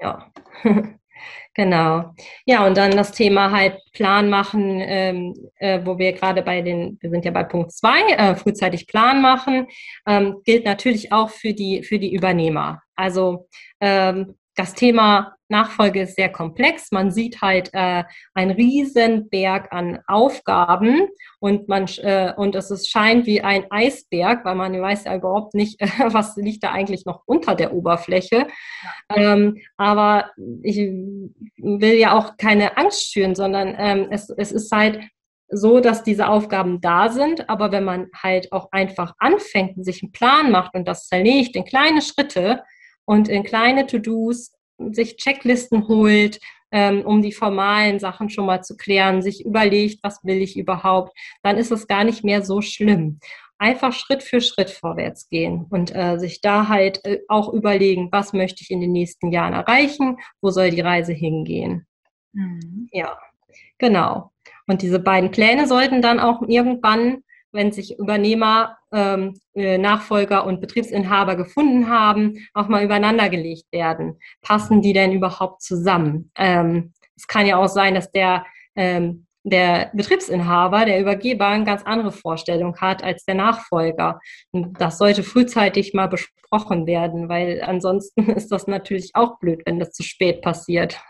[0.00, 0.32] Ja.
[1.54, 2.14] Genau.
[2.46, 6.96] Ja, und dann das Thema halt Plan machen, ähm, äh, wo wir gerade bei den,
[7.00, 9.66] wir sind ja bei Punkt zwei, äh, frühzeitig Plan machen,
[10.06, 12.80] ähm, gilt natürlich auch für die, für die Übernehmer.
[12.94, 13.48] Also
[13.80, 16.92] ähm, das Thema Nachfolge ist sehr komplex.
[16.92, 21.08] Man sieht halt äh, einen riesen Berg an Aufgaben
[21.40, 25.54] und man äh, und es ist, scheint wie ein Eisberg, weil man weiß ja überhaupt
[25.54, 28.46] nicht, äh, was liegt da eigentlich noch unter der Oberfläche.
[29.14, 30.30] Ähm, aber
[30.62, 35.00] ich will ja auch keine Angst schüren, sondern ähm, es, es ist halt
[35.50, 40.02] so, dass diese Aufgaben da sind, aber wenn man halt auch einfach anfängt und sich
[40.02, 42.62] einen Plan macht und das zerlegt in kleine Schritte,
[43.08, 44.52] und in kleine To-Dos
[44.92, 50.22] sich Checklisten holt, ähm, um die formalen Sachen schon mal zu klären, sich überlegt, was
[50.24, 53.20] will ich überhaupt, dann ist es gar nicht mehr so schlimm.
[53.58, 58.32] Einfach Schritt für Schritt vorwärts gehen und äh, sich da halt äh, auch überlegen, was
[58.32, 61.86] möchte ich in den nächsten Jahren erreichen, wo soll die Reise hingehen.
[62.32, 62.88] Mhm.
[62.92, 63.18] Ja,
[63.78, 64.30] genau.
[64.68, 70.60] Und diese beiden Pläne sollten dann auch irgendwann wenn sich Übernehmer, ähm, äh, Nachfolger und
[70.60, 74.18] Betriebsinhaber gefunden haben, auch mal übereinander gelegt werden.
[74.42, 76.30] Passen die denn überhaupt zusammen?
[76.36, 78.44] Ähm, es kann ja auch sein, dass der,
[78.76, 84.20] ähm, der Betriebsinhaber, der Übergeber, eine ganz andere Vorstellung hat als der Nachfolger.
[84.50, 89.78] Und das sollte frühzeitig mal besprochen werden, weil ansonsten ist das natürlich auch blöd, wenn
[89.78, 91.00] das zu spät passiert.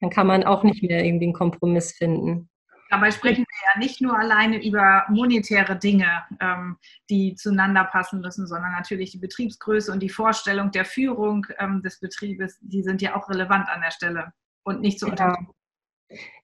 [0.00, 2.48] Dann kann man auch nicht mehr irgendwie einen Kompromiss finden.
[2.92, 6.76] Dabei sprechen wir ja nicht nur alleine über monetäre Dinge, ähm,
[7.08, 12.00] die zueinander passen müssen, sondern natürlich die Betriebsgröße und die Vorstellung der Führung ähm, des
[12.00, 15.12] Betriebes, die sind ja auch relevant an der Stelle und nicht zu ja.
[15.12, 15.48] unterscheiden.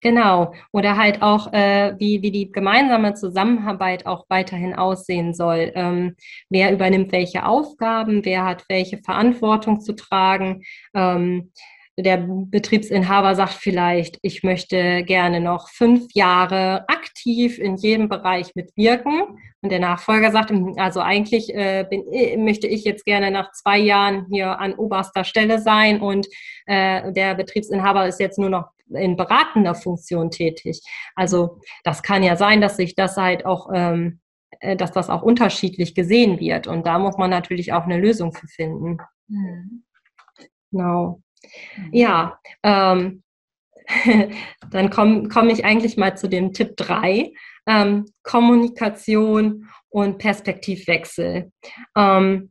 [0.01, 0.55] Genau.
[0.73, 5.71] Oder halt auch, äh, wie, wie die gemeinsame Zusammenarbeit auch weiterhin aussehen soll.
[5.75, 6.17] Ähm,
[6.49, 10.63] wer übernimmt welche Aufgaben, wer hat welche Verantwortung zu tragen.
[10.95, 11.53] Ähm,
[12.03, 19.39] der Betriebsinhaber sagt vielleicht, ich möchte gerne noch fünf Jahre aktiv in jedem Bereich mitwirken.
[19.61, 22.05] Und der Nachfolger sagt, hm, also eigentlich äh, bin,
[22.45, 26.29] möchte ich jetzt gerne nach zwei Jahren hier an oberster Stelle sein und
[26.67, 30.81] äh, der Betriebsinhaber ist jetzt nur noch in beratender Funktion tätig.
[31.17, 34.21] Also das kann ja sein, dass sich das halt auch ähm,
[34.61, 36.67] äh, dass das auch unterschiedlich gesehen wird.
[36.67, 38.99] Und da muss man natürlich auch eine Lösung für finden.
[39.29, 39.85] Mhm.
[40.71, 41.23] Genau.
[41.79, 41.91] Mhm.
[41.93, 43.23] Ja, ähm,
[44.71, 47.33] dann komme komm ich eigentlich mal zu dem Tipp 3,
[47.67, 51.51] ähm, Kommunikation und Perspektivwechsel.
[51.97, 52.51] Ähm,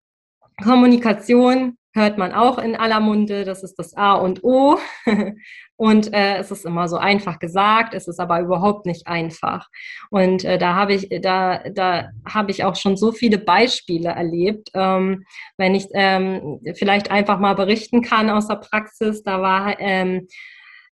[0.64, 4.78] Kommunikation hört man auch in aller Munde, das ist das A und O.
[5.78, 9.68] Und äh, es ist immer so einfach gesagt, es ist aber überhaupt nicht einfach.
[10.10, 14.72] Und äh, da habe ich, da, da habe ich auch schon so viele Beispiele erlebt.
[14.74, 15.24] Ähm,
[15.56, 20.28] wenn ich ähm, vielleicht einfach mal berichten kann aus der Praxis, da war, ähm,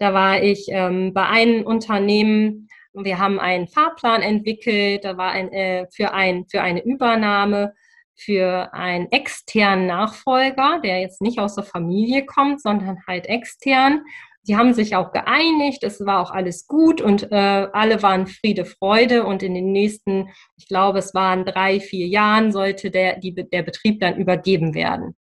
[0.01, 5.51] da war ich ähm, bei einem Unternehmen, wir haben einen Fahrplan entwickelt, da war ein,
[5.53, 7.73] äh, für, ein, für eine Übernahme
[8.15, 14.03] für einen externen Nachfolger, der jetzt nicht aus der Familie kommt, sondern halt extern.
[14.49, 18.65] Die haben sich auch geeinigt, es war auch alles gut und äh, alle waren Friede,
[18.65, 23.35] Freude und in den nächsten, ich glaube, es waren drei, vier Jahren, sollte der, die,
[23.35, 25.15] der Betrieb dann übergeben werden.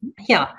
[0.00, 0.14] Mhm.
[0.26, 0.54] Ja,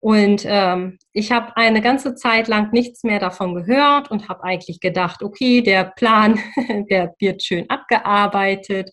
[0.00, 4.78] und ähm, ich habe eine ganze Zeit lang nichts mehr davon gehört und habe eigentlich
[4.80, 6.38] gedacht, okay, der Plan,
[6.90, 8.90] der wird schön abgearbeitet,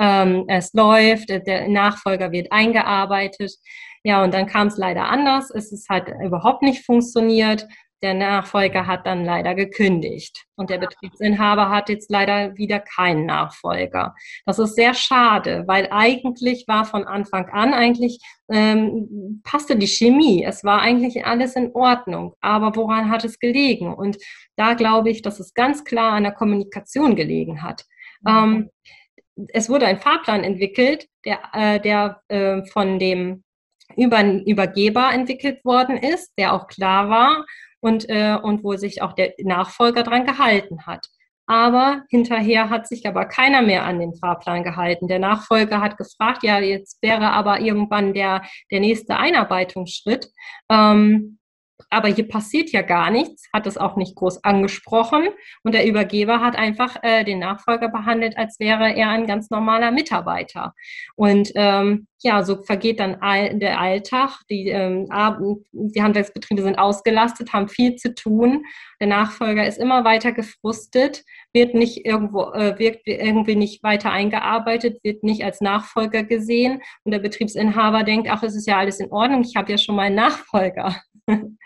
[0.00, 3.54] ähm, es läuft, der Nachfolger wird eingearbeitet.
[4.02, 5.50] Ja, und dann kam es leider anders.
[5.50, 7.66] Es ist halt überhaupt nicht funktioniert.
[8.02, 14.14] Der Nachfolger hat dann leider gekündigt und der Betriebsinhaber hat jetzt leider wieder keinen Nachfolger.
[14.46, 20.44] Das ist sehr schade, weil eigentlich war von Anfang an eigentlich ähm, passte die Chemie.
[20.44, 22.34] Es war eigentlich alles in Ordnung.
[22.40, 23.92] Aber woran hat es gelegen?
[23.92, 24.16] Und
[24.56, 27.84] da glaube ich, dass es ganz klar an der Kommunikation gelegen hat.
[28.26, 28.70] Ähm,
[29.48, 33.42] es wurde ein Fahrplan entwickelt, der, äh, der äh, von dem
[33.96, 37.44] über, Übergeber entwickelt worden ist, der auch klar war
[37.80, 41.08] und, äh, und wo sich auch der Nachfolger dran gehalten hat.
[41.46, 45.08] Aber hinterher hat sich aber keiner mehr an den Fahrplan gehalten.
[45.08, 50.28] Der Nachfolger hat gefragt, ja, jetzt wäre aber irgendwann der, der nächste Einarbeitungsschritt.
[50.70, 51.38] Ähm,
[51.90, 55.28] aber hier passiert ja gar nichts, hat es auch nicht groß angesprochen
[55.62, 59.90] und der Übergeber hat einfach äh, den Nachfolger behandelt, als wäre er ein ganz normaler
[59.90, 60.74] Mitarbeiter.
[61.14, 63.18] Und ähm, ja, so vergeht dann
[63.60, 64.40] der Alltag.
[64.50, 65.08] Die, ähm,
[65.72, 68.64] die Handwerksbetriebe sind ausgelastet, haben viel zu tun.
[69.00, 74.98] Der Nachfolger ist immer weiter gefrustet, wird nicht irgendwo, äh, wird irgendwie nicht weiter eingearbeitet,
[75.04, 76.82] wird nicht als Nachfolger gesehen.
[77.04, 79.94] Und der Betriebsinhaber denkt, ach, es ist ja alles in Ordnung, ich habe ja schon
[79.94, 80.96] mal einen Nachfolger.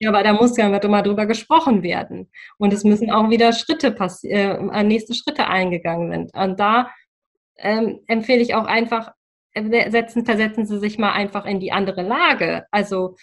[0.00, 2.30] Ja, aber da muss ja mal drüber gesprochen werden.
[2.56, 6.30] Und es müssen auch wieder Schritte passieren, äh, nächste Schritte eingegangen werden.
[6.32, 6.90] Und da
[7.58, 9.12] ähm, empfehle ich auch einfach,
[9.54, 12.64] setzen, versetzen Sie sich mal einfach in die andere Lage.
[12.70, 13.16] Also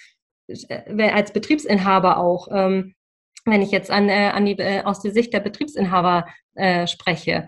[0.47, 2.95] äh, als Betriebsinhaber auch, ähm,
[3.45, 7.47] wenn ich jetzt an, äh, an die, äh, aus der Sicht der Betriebsinhaber äh, spreche,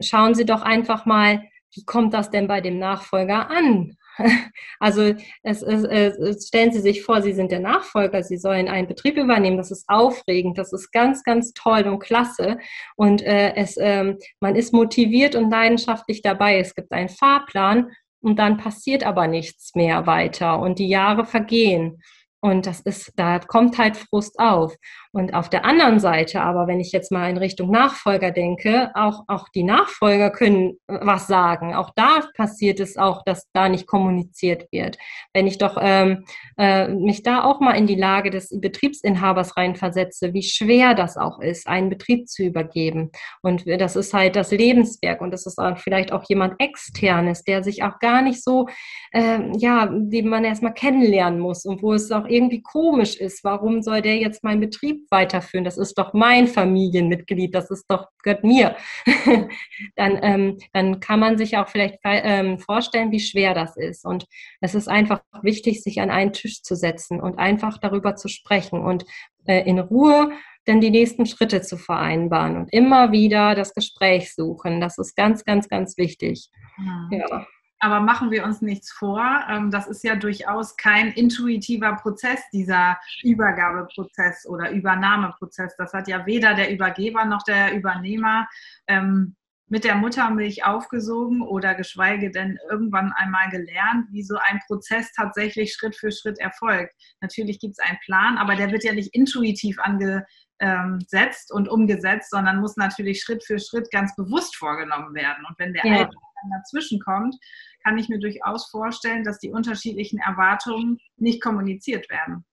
[0.00, 1.42] schauen Sie doch einfach mal,
[1.74, 3.96] wie kommt das denn bei dem Nachfolger an?
[4.80, 8.88] Also es, es, es, stellen Sie sich vor, Sie sind der Nachfolger, Sie sollen einen
[8.88, 9.56] Betrieb übernehmen.
[9.56, 12.58] Das ist aufregend, das ist ganz, ganz toll und klasse.
[12.96, 16.58] Und äh, es, ähm, man ist motiviert und leidenschaftlich dabei.
[16.58, 22.02] Es gibt einen Fahrplan und dann passiert aber nichts mehr weiter und die Jahre vergehen.
[22.42, 24.74] Und das ist, da kommt halt Frust auf.
[25.12, 29.24] Und auf der anderen Seite, aber wenn ich jetzt mal in Richtung Nachfolger denke, auch,
[29.26, 31.74] auch die Nachfolger können was sagen.
[31.74, 34.96] Auch da passiert es auch, dass da nicht kommuniziert wird.
[35.34, 36.24] Wenn ich doch ähm,
[36.56, 41.40] äh, mich da auch mal in die Lage des Betriebsinhabers reinversetze, wie schwer das auch
[41.40, 43.10] ist, einen Betrieb zu übergeben.
[43.42, 47.62] Und das ist halt das Lebenswerk und das ist auch vielleicht auch jemand externes, der
[47.62, 48.66] sich auch gar nicht so,
[49.12, 53.44] äh, ja, den man erstmal kennenlernen muss und wo es auch irgendwie komisch ist.
[53.44, 55.64] Warum soll der jetzt meinen Betrieb weiterführen.
[55.64, 58.76] Das ist doch mein Familienmitglied, das ist doch gehört mir.
[59.96, 64.04] dann, ähm, dann kann man sich auch vielleicht ähm, vorstellen, wie schwer das ist.
[64.04, 64.26] Und
[64.60, 68.80] es ist einfach wichtig, sich an einen Tisch zu setzen und einfach darüber zu sprechen
[68.80, 69.04] und
[69.46, 70.32] äh, in Ruhe
[70.66, 74.80] denn die nächsten Schritte zu vereinbaren und immer wieder das Gespräch suchen.
[74.80, 76.50] Das ist ganz, ganz, ganz wichtig.
[76.76, 77.18] Mhm.
[77.18, 77.46] Ja.
[77.80, 79.44] Aber machen wir uns nichts vor.
[79.48, 85.74] Ähm, das ist ja durchaus kein intuitiver Prozess, dieser Übergabeprozess oder Übernahmeprozess.
[85.76, 88.46] Das hat ja weder der Übergeber noch der Übernehmer
[88.86, 89.34] ähm,
[89.70, 95.72] mit der Muttermilch aufgesogen oder geschweige denn irgendwann einmal gelernt, wie so ein Prozess tatsächlich
[95.72, 96.92] Schritt für Schritt erfolgt.
[97.20, 102.60] Natürlich gibt es einen Plan, aber der wird ja nicht intuitiv angesetzt und umgesetzt, sondern
[102.60, 105.44] muss natürlich Schritt für Schritt ganz bewusst vorgenommen werden.
[105.48, 105.98] Und wenn der ja.
[105.98, 106.14] Alltag
[106.50, 107.36] dazwischen kommt,
[107.82, 112.44] kann ich mir durchaus vorstellen, dass die unterschiedlichen Erwartungen nicht kommuniziert werden.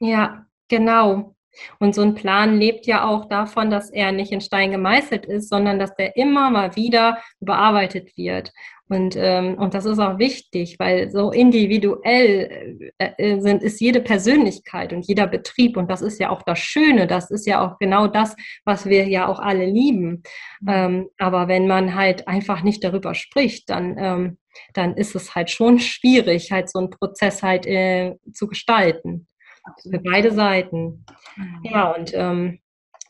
[0.00, 1.34] Ja, genau.
[1.78, 5.48] Und so ein Plan lebt ja auch davon, dass er nicht in Stein gemeißelt ist,
[5.48, 8.52] sondern dass der immer mal wieder überarbeitet wird.
[8.88, 14.00] Und, ähm, und das ist auch wichtig, weil so individuell äh, äh, sind, ist jede
[14.00, 15.76] Persönlichkeit und jeder Betrieb.
[15.76, 17.08] Und das ist ja auch das Schöne.
[17.08, 20.22] Das ist ja auch genau das, was wir ja auch alle lieben.
[20.60, 20.68] Mhm.
[20.68, 24.38] Ähm, aber wenn man halt einfach nicht darüber spricht, dann, ähm,
[24.72, 29.26] dann ist es halt schon schwierig, halt so einen Prozess halt äh, zu gestalten.
[29.82, 31.04] Für beide Seiten.
[31.36, 31.60] Mhm.
[31.64, 32.60] Ja, und ähm,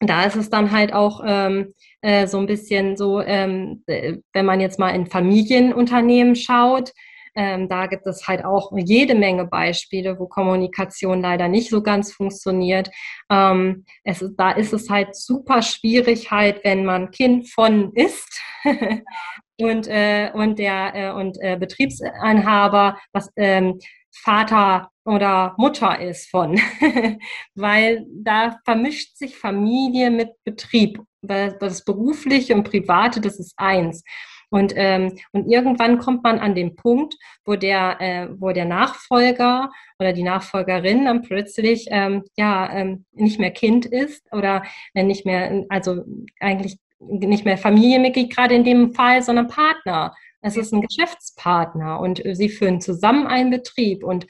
[0.07, 4.47] da ist es dann halt auch ähm, äh, so ein bisschen so, ähm, äh, wenn
[4.47, 6.93] man jetzt mal in Familienunternehmen schaut,
[7.37, 12.13] ähm, da gibt es halt auch jede Menge Beispiele, wo Kommunikation leider nicht so ganz
[12.13, 12.91] funktioniert.
[13.31, 18.41] Ähm, es, da ist es halt super schwierig, halt, wenn man Kind von ist
[19.61, 23.79] und, äh, und der äh, und äh, Betriebsinhaber was ähm,
[24.23, 26.59] Vater oder Mutter ist von,
[27.55, 31.01] weil da vermischt sich Familie mit Betrieb.
[31.23, 34.05] Das Berufliche und Private, das ist eins.
[34.51, 39.71] Und, ähm, und irgendwann kommt man an den Punkt, wo der, äh, wo der Nachfolger
[39.99, 44.63] oder die Nachfolgerin dann plötzlich ähm, ja ähm, nicht mehr Kind ist oder
[44.95, 46.05] äh, nicht mehr, also
[46.39, 50.15] eigentlich nicht mehr Familienmitglied gerade in dem Fall, sondern Partner.
[50.41, 54.27] Es ist ein Geschäftspartner und äh, sie führen zusammen einen Betrieb und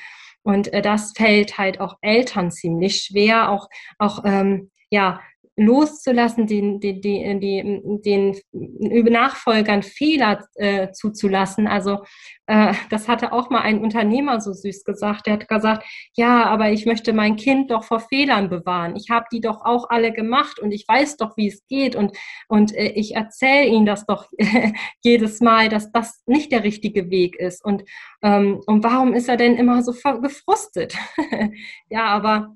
[0.47, 5.21] und äh, das fällt halt auch Eltern ziemlich schwer, auch, auch ähm, ja,
[5.57, 11.67] loszulassen, den, den, den, den, Nachfolgern Fehler äh, zuzulassen.
[11.67, 12.05] Also
[12.47, 15.27] äh, das hatte auch mal ein Unternehmer so süß gesagt.
[15.27, 18.97] Der hat gesagt, ja, aber ich möchte mein Kind doch vor Fehlern bewahren.
[18.97, 22.17] Ich habe die doch auch alle gemacht und ich weiß doch, wie es geht und,
[22.49, 24.27] und äh, ich erzähle ihnen das doch
[25.03, 27.65] jedes Mal, dass das nicht der richtige Weg ist.
[27.65, 27.83] Und,
[28.23, 30.97] ähm, und warum ist er denn immer so gefrustet?
[31.89, 32.55] ja, aber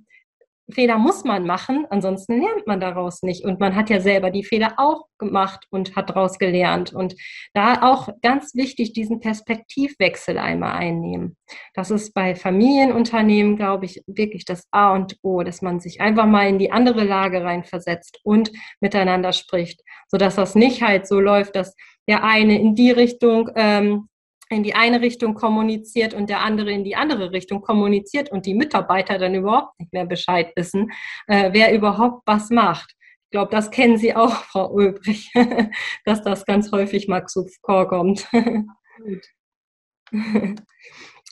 [0.72, 3.44] Fehler muss man machen, ansonsten lernt man daraus nicht.
[3.44, 6.92] Und man hat ja selber die Fehler auch gemacht und hat daraus gelernt.
[6.92, 7.14] Und
[7.54, 11.37] da auch ganz wichtig, diesen Perspektivwechsel einmal einnehmen.
[11.74, 16.26] Das ist bei Familienunternehmen, glaube ich, wirklich das A und O, dass man sich einfach
[16.26, 21.56] mal in die andere Lage reinversetzt und miteinander spricht, sodass das nicht halt so läuft,
[21.56, 21.74] dass
[22.09, 24.09] der eine in die Richtung ähm,
[24.50, 28.54] in die eine Richtung kommuniziert und der andere in die andere Richtung kommuniziert und die
[28.54, 30.90] Mitarbeiter dann überhaupt nicht mehr Bescheid wissen,
[31.28, 32.94] äh, wer überhaupt was macht.
[33.24, 35.32] Ich glaube, das kennen Sie auch, Frau Ulbrich,
[36.04, 38.28] dass das ganz häufig mal zu vorkommt.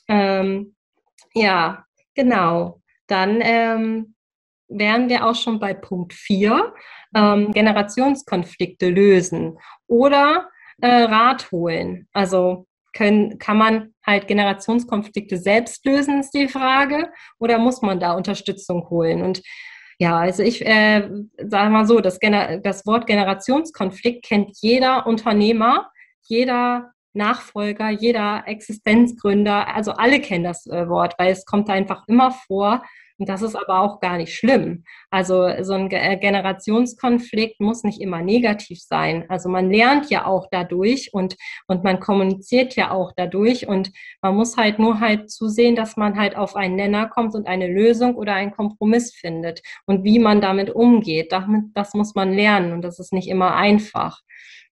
[0.08, 0.76] ähm,
[1.34, 2.80] ja, genau.
[3.08, 4.14] Dann ähm,
[4.68, 6.72] wären wir auch schon bei Punkt 4,
[7.16, 10.48] ähm, Generationskonflikte lösen oder
[10.80, 12.08] äh, Rat holen.
[12.12, 18.12] Also können, kann man halt Generationskonflikte selbst lösen, ist die Frage, oder muss man da
[18.12, 19.22] Unterstützung holen?
[19.22, 19.42] Und
[19.98, 25.90] ja, also ich äh, sage mal so, das, das Wort Generationskonflikt kennt jeder Unternehmer,
[26.22, 32.30] jeder Nachfolger, jeder Existenzgründer, also alle kennen das äh, Wort, weil es kommt einfach immer
[32.30, 32.82] vor,
[33.18, 34.84] und das ist aber auch gar nicht schlimm.
[35.10, 39.24] Also so ein äh, Generationskonflikt muss nicht immer negativ sein.
[39.28, 43.90] Also man lernt ja auch dadurch und, und man kommuniziert ja auch dadurch und
[44.22, 47.66] man muss halt nur halt zusehen, dass man halt auf einen Nenner kommt und eine
[47.66, 49.62] Lösung oder einen Kompromiss findet.
[49.86, 53.56] Und wie man damit umgeht, damit, das muss man lernen und das ist nicht immer
[53.56, 54.20] einfach.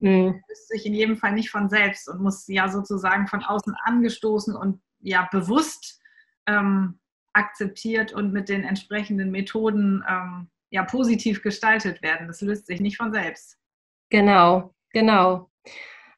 [0.00, 0.42] Mhm.
[0.48, 4.54] Das sich in jedem Fall nicht von selbst und muss ja sozusagen von außen angestoßen
[4.54, 6.00] und ja bewusst
[6.46, 6.98] ähm,
[7.35, 12.27] akzeptiert und mit den entsprechenden Methoden ähm, ja, positiv gestaltet werden.
[12.27, 13.59] Das löst sich nicht von selbst.
[14.11, 15.51] Genau, genau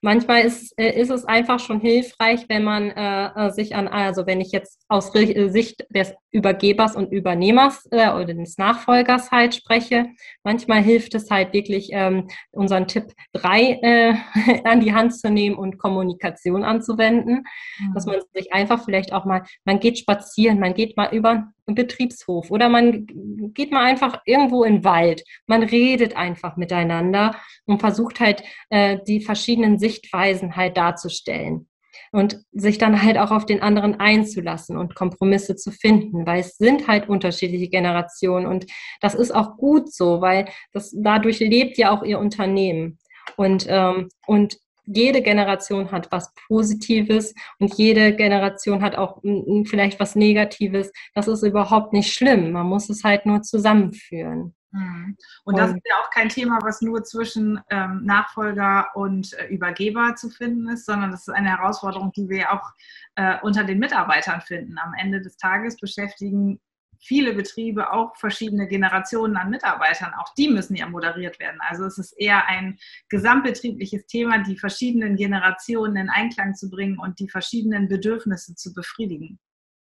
[0.07, 4.25] manchmal ist, äh, ist es einfach schon hilfreich, wenn man äh, äh sich an, also
[4.25, 9.57] wenn ich jetzt aus äh, Sicht des Übergebers und Übernehmers äh, oder des Nachfolgers halt
[9.57, 10.07] spreche,
[10.45, 14.15] manchmal hilft es halt wirklich, ähm, unseren Tipp drei äh,
[14.65, 17.43] an die Hand zu nehmen und Kommunikation anzuwenden,
[17.81, 17.95] mhm.
[17.95, 22.51] dass man sich einfach vielleicht auch mal, man geht spazieren, man geht mal über Betriebshof
[22.51, 23.07] oder man
[23.55, 25.25] geht mal einfach irgendwo in den Wald.
[25.47, 31.69] Man redet einfach miteinander und versucht halt äh, die verschiedenen Sichtweisen halt darzustellen
[32.13, 36.57] und sich dann halt auch auf den anderen einzulassen und Kompromisse zu finden, weil es
[36.57, 38.67] sind halt unterschiedliche Generationen und
[39.01, 42.99] das ist auch gut so, weil das dadurch lebt ja auch ihr Unternehmen
[43.37, 49.21] und ähm, und jede Generation hat was Positives und jede Generation hat auch
[49.67, 50.93] vielleicht was Negatives.
[51.15, 52.53] Das ist überhaupt nicht schlimm.
[52.53, 54.55] Man muss es halt nur zusammenführen.
[54.73, 55.17] Mhm.
[55.45, 60.15] Und das ist ja auch kein Thema, was nur zwischen ähm, Nachfolger und äh, Übergeber
[60.17, 62.71] zu finden ist, sondern das ist eine Herausforderung, die wir auch
[63.15, 64.77] äh, unter den Mitarbeitern finden.
[64.79, 66.61] Am Ende des Tages beschäftigen
[67.07, 70.13] viele Betriebe auch verschiedene Generationen an Mitarbeitern.
[70.21, 71.61] Auch die müssen ja moderiert werden.
[71.69, 72.79] Also es ist eher ein
[73.09, 79.39] gesamtbetriebliches Thema, die verschiedenen Generationen in Einklang zu bringen und die verschiedenen Bedürfnisse zu befriedigen.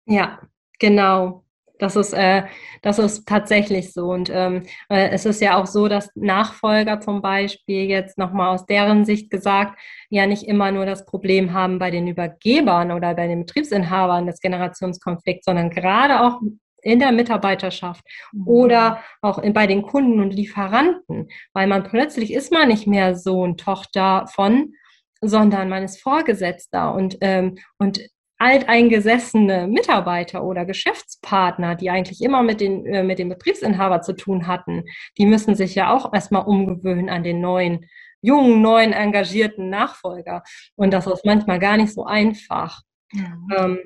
[0.06, 0.40] Ja,
[0.78, 1.44] genau.
[1.78, 2.44] Das ist, äh,
[2.82, 4.06] das ist tatsächlich so.
[4.06, 8.64] Und ähm, äh, es ist ja auch so, dass Nachfolger zum Beispiel jetzt nochmal aus
[8.64, 13.26] deren Sicht gesagt, ja nicht immer nur das Problem haben bei den Übergebern oder bei
[13.26, 16.40] den Betriebsinhabern des Generationskonflikts, sondern gerade auch
[16.85, 18.47] in der Mitarbeiterschaft mhm.
[18.47, 23.16] oder auch in, bei den Kunden und Lieferanten, weil man plötzlich ist man nicht mehr
[23.16, 24.74] Sohn, Tochter von,
[25.20, 28.01] sondern man ist Vorgesetzter und, ähm, und
[28.39, 34.47] alteingesessene Mitarbeiter oder Geschäftspartner, die eigentlich immer mit, den, äh, mit dem Betriebsinhaber zu tun
[34.47, 34.85] hatten,
[35.16, 37.87] die müssen sich ja auch erstmal umgewöhnen an den neuen,
[38.20, 40.43] jungen, neuen, engagierten Nachfolger.
[40.76, 42.82] Und das ist manchmal gar nicht so einfach.
[43.12, 43.49] Mhm.
[43.57, 43.78] Ähm,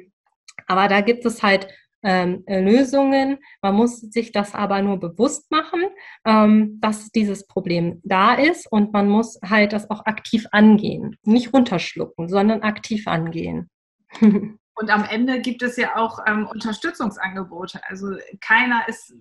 [0.66, 1.68] aber da gibt es halt
[2.02, 3.38] ähm, äh, Lösungen.
[3.62, 5.84] Man muss sich das aber nur bewusst machen,
[6.24, 11.16] ähm, dass dieses Problem da ist und man muss halt das auch aktiv angehen.
[11.24, 13.70] Nicht runterschlucken, sondern aktiv angehen.
[14.78, 17.80] Und am Ende gibt es ja auch ähm, Unterstützungsangebote.
[17.88, 19.12] Also keiner ist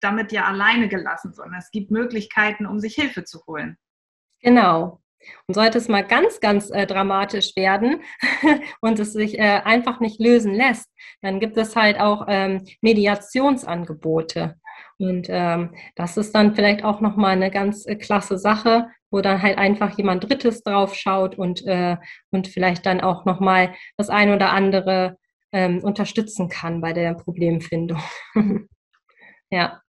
[0.00, 3.78] damit ja alleine gelassen, sondern es gibt Möglichkeiten, um sich Hilfe zu holen.
[4.40, 5.00] Genau.
[5.46, 8.02] Und sollte es mal ganz, ganz äh, dramatisch werden
[8.80, 10.90] und es sich äh, einfach nicht lösen lässt,
[11.22, 14.56] dann gibt es halt auch ähm, Mediationsangebote.
[14.98, 19.42] Und ähm, das ist dann vielleicht auch nochmal eine ganz äh, klasse Sache, wo dann
[19.42, 21.96] halt einfach jemand Drittes drauf schaut und, äh,
[22.30, 25.18] und vielleicht dann auch nochmal das ein oder andere
[25.52, 28.00] ähm, unterstützen kann bei der Problemfindung.
[29.50, 29.80] ja.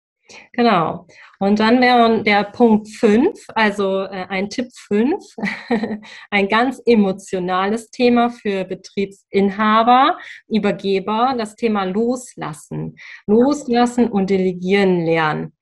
[0.53, 1.07] Genau.
[1.39, 5.23] Und dann wäre der Punkt 5, also äh, ein Tipp 5,
[6.32, 10.17] ein ganz emotionales Thema für Betriebsinhaber,
[10.47, 12.97] Übergeber, das Thema Loslassen.
[13.28, 15.53] Loslassen und delegieren lernen.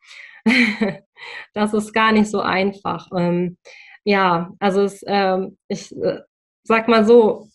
[1.53, 3.07] das ist gar nicht so einfach.
[3.15, 3.57] Ähm,
[4.03, 6.19] ja, also es, ähm, ich äh,
[6.63, 7.49] sag mal so,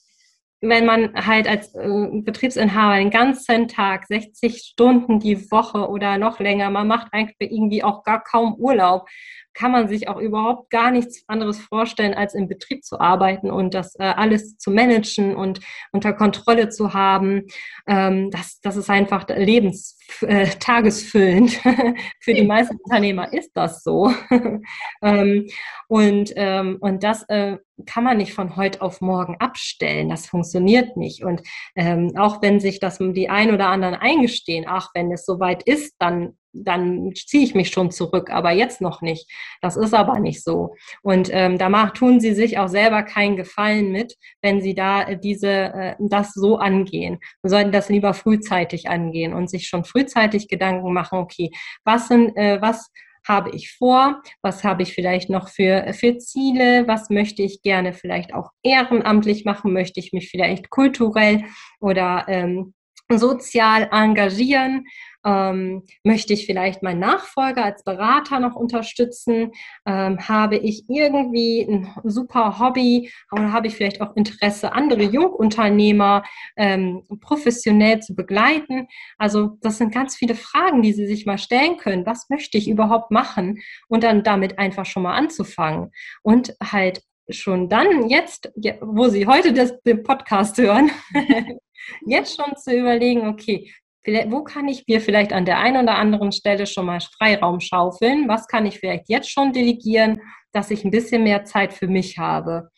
[0.61, 6.38] wenn man halt als äh, Betriebsinhaber den ganzen Tag, 60 Stunden die Woche oder noch
[6.38, 9.08] länger, man macht eigentlich irgendwie auch gar kaum Urlaub,
[9.55, 13.74] kann man sich auch überhaupt gar nichts anderes vorstellen, als im Betrieb zu arbeiten und
[13.74, 15.61] das äh, alles zu managen und
[15.92, 17.46] unter Kontrolle zu haben.
[17.86, 21.53] Ähm, das, das ist einfach lebens, äh, tagesfüllend.
[22.20, 24.12] Für die meisten Unternehmer ist das so.
[25.03, 25.46] ähm,
[25.88, 30.09] und, ähm, und das äh, kann man nicht von heute auf morgen abstellen.
[30.09, 31.24] Das funktioniert nicht.
[31.24, 31.42] Und
[31.74, 35.94] ähm, auch wenn sich das die ein oder anderen eingestehen, ach, wenn es soweit ist,
[35.98, 39.30] dann dann ziehe ich mich schon zurück, aber jetzt noch nicht.
[39.61, 40.74] Das ist aber nicht so.
[41.03, 45.03] Und ähm, da macht, tun sie sich auch selber keinen Gefallen mit, wenn sie da
[45.03, 47.18] äh, diese, äh, das so angehen.
[47.42, 51.51] Wir sollten das lieber frühzeitig angehen und sich schon frühzeitig Gedanken machen, okay,
[51.84, 52.90] was sind, äh, was
[53.26, 54.22] habe ich vor?
[54.42, 56.86] Was habe ich vielleicht noch für, für Ziele?
[56.86, 59.72] Was möchte ich gerne vielleicht auch ehrenamtlich machen?
[59.72, 61.44] Möchte ich mich vielleicht kulturell
[61.80, 62.74] oder ähm,
[63.09, 64.86] sozial engagieren?
[65.24, 69.52] Ähm, möchte ich vielleicht meinen Nachfolger als Berater noch unterstützen?
[69.86, 76.22] Ähm, habe ich irgendwie ein super Hobby oder habe ich vielleicht auch Interesse, andere Jungunternehmer
[76.56, 78.86] ähm, professionell zu begleiten?
[79.18, 82.06] Also das sind ganz viele Fragen, die Sie sich mal stellen können.
[82.06, 83.60] Was möchte ich überhaupt machen?
[83.88, 85.90] Und dann damit einfach schon mal anzufangen
[86.22, 87.02] und halt
[87.32, 90.90] schon dann jetzt, wo Sie heute das, den Podcast hören,
[92.06, 93.72] jetzt schon zu überlegen, okay,
[94.07, 98.28] wo kann ich mir vielleicht an der einen oder anderen Stelle schon mal Freiraum schaufeln?
[98.28, 100.20] Was kann ich vielleicht jetzt schon delegieren,
[100.53, 102.70] dass ich ein bisschen mehr Zeit für mich habe?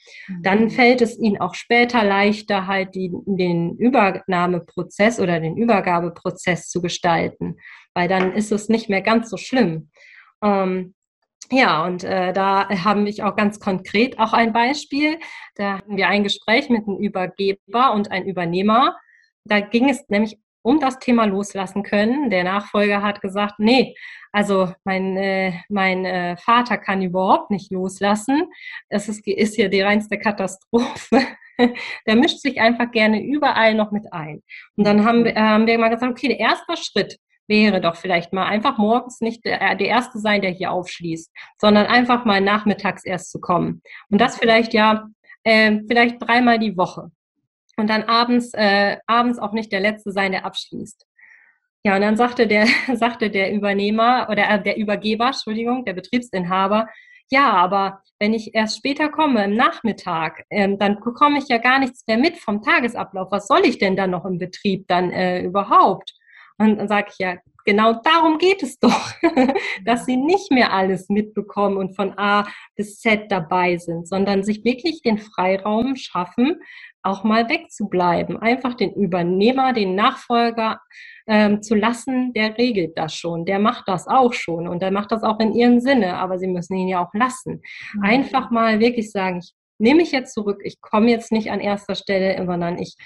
[0.43, 0.71] Dann mhm.
[0.71, 7.57] fällt es Ihnen auch später leichter, halt die, den Übernahmeprozess oder den Übergabeprozess zu gestalten,
[7.95, 9.91] weil dann ist es nicht mehr ganz so schlimm.
[10.43, 10.95] Ähm,
[11.51, 15.19] ja, und äh, da haben wir auch ganz konkret auch ein Beispiel.
[15.55, 18.97] Da hatten wir ein Gespräch mit einem Übergeber und einem Übernehmer.
[19.45, 22.31] Da ging es nämlich um das Thema loslassen können.
[22.31, 23.95] Der Nachfolger hat gesagt, nee,
[24.33, 28.51] also mein, äh, mein äh, Vater kann überhaupt nicht loslassen.
[28.89, 31.27] Es ist, ist hier die reinste Katastrophe.
[32.07, 34.43] der mischt sich einfach gerne überall noch mit ein.
[34.77, 38.33] Und dann haben, äh, haben wir mal gesagt, okay, der erste Schritt wäre doch vielleicht
[38.33, 42.41] mal einfach morgens nicht der, äh, der Erste sein, der hier aufschließt, sondern einfach mal
[42.41, 43.83] nachmittags erst zu kommen.
[44.11, 45.09] Und das vielleicht ja,
[45.45, 47.11] äh, vielleicht dreimal die Woche.
[47.77, 51.07] Und dann abends, äh, abends auch nicht der Letzte sein, der abschließt.
[51.85, 56.89] Ja, und dann sagte der, sagte der Übernehmer oder äh, der Übergeber, Entschuldigung, der Betriebsinhaber,
[57.31, 61.79] ja, aber wenn ich erst später komme, im Nachmittag, ähm, dann bekomme ich ja gar
[61.79, 63.29] nichts mehr mit vom Tagesablauf.
[63.31, 66.15] Was soll ich denn dann noch im Betrieb dann äh, überhaupt?
[66.59, 69.13] Und dann sage ich ja, genau darum geht es doch,
[69.85, 72.47] dass sie nicht mehr alles mitbekommen und von A
[72.77, 76.61] bis Z dabei sind, sondern sich wirklich den Freiraum schaffen,
[77.03, 78.37] auch mal wegzubleiben.
[78.39, 80.81] Einfach den Übernehmer, den Nachfolger
[81.27, 85.13] ähm, zu lassen, der regelt das schon, der macht das auch schon und der macht
[85.13, 87.63] das auch in ihrem Sinne, aber sie müssen ihn ja auch lassen.
[87.95, 88.03] Mhm.
[88.03, 91.95] Einfach mal wirklich sagen, ich nehme mich jetzt zurück, ich komme jetzt nicht an erster
[91.95, 92.97] Stelle, sondern ich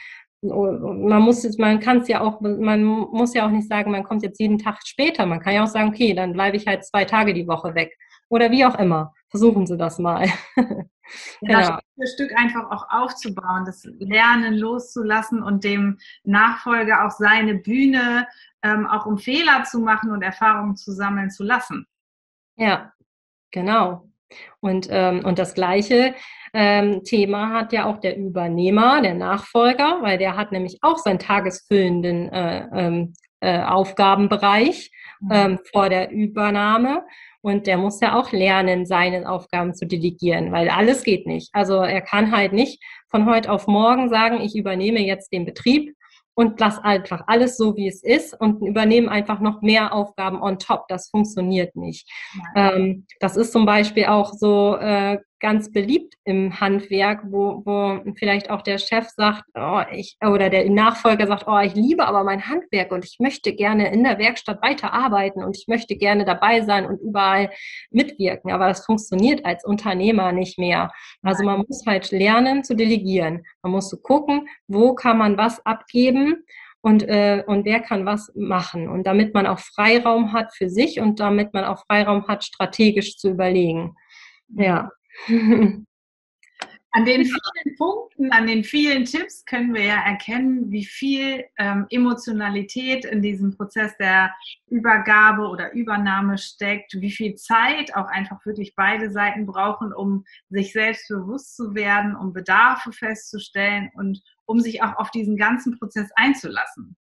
[0.42, 4.04] man muss es, man kann es ja auch, man muss ja auch nicht sagen, man
[4.04, 5.26] kommt jetzt jeden Tag später.
[5.26, 7.96] Man kann ja auch sagen, okay, dann bleibe ich halt zwei Tage die Woche weg.
[8.28, 9.12] Oder wie auch immer.
[9.36, 10.28] Versuchen Sie das mal.
[11.40, 11.62] Ja.
[11.62, 18.26] Stück für Stück einfach auch aufzubauen, das Lernen loszulassen und dem Nachfolger auch seine Bühne,
[18.64, 21.86] ähm, auch um Fehler zu machen und Erfahrungen zu sammeln zu lassen.
[22.56, 22.92] Ja,
[23.52, 24.08] genau.
[24.58, 26.16] Und, ähm, und das Gleiche
[26.52, 31.20] ähm, Thema hat ja auch der Übernehmer, der Nachfolger, weil der hat nämlich auch seinen
[31.20, 35.30] tagesfüllenden äh, ähm, äh, Aufgabenbereich mhm.
[35.32, 37.04] ähm, vor der Übernahme.
[37.42, 41.50] Und der muss ja auch lernen, seine Aufgaben zu delegieren, weil alles geht nicht.
[41.52, 45.94] Also er kann halt nicht von heute auf morgen sagen, ich übernehme jetzt den Betrieb
[46.34, 50.58] und lass einfach alles so, wie es ist und übernehmen einfach noch mehr Aufgaben on
[50.58, 50.86] top.
[50.88, 52.08] Das funktioniert nicht.
[52.54, 58.50] Ähm, das ist zum Beispiel auch so äh, ganz beliebt im Handwerk, wo, wo vielleicht
[58.50, 62.48] auch der Chef sagt, oh, ich, oder der Nachfolger sagt, oh, ich liebe aber mein
[62.48, 66.86] Handwerk und ich möchte gerne in der Werkstatt weiterarbeiten und ich möchte gerne dabei sein
[66.86, 67.50] und überall
[67.90, 68.50] mitwirken.
[68.50, 70.90] Aber das funktioniert als Unternehmer nicht mehr.
[71.22, 73.44] Also man muss halt lernen zu delegieren.
[73.62, 76.44] Man muss so gucken, wo kann man was abgeben
[76.80, 78.88] und, äh, und wer kann was machen.
[78.88, 83.18] Und damit man auch Freiraum hat für sich und damit man auch Freiraum hat, strategisch
[83.18, 83.96] zu überlegen.
[84.48, 84.90] Ja.
[86.96, 91.84] An den vielen Punkten, an den vielen Tipps können wir ja erkennen, wie viel ähm,
[91.90, 94.34] Emotionalität in diesem Prozess der
[94.68, 100.72] Übergabe oder Übernahme steckt, wie viel Zeit auch einfach wirklich beide Seiten brauchen, um sich
[100.72, 106.08] selbst bewusst zu werden, um Bedarfe festzustellen und um sich auch auf diesen ganzen Prozess
[106.14, 106.96] einzulassen.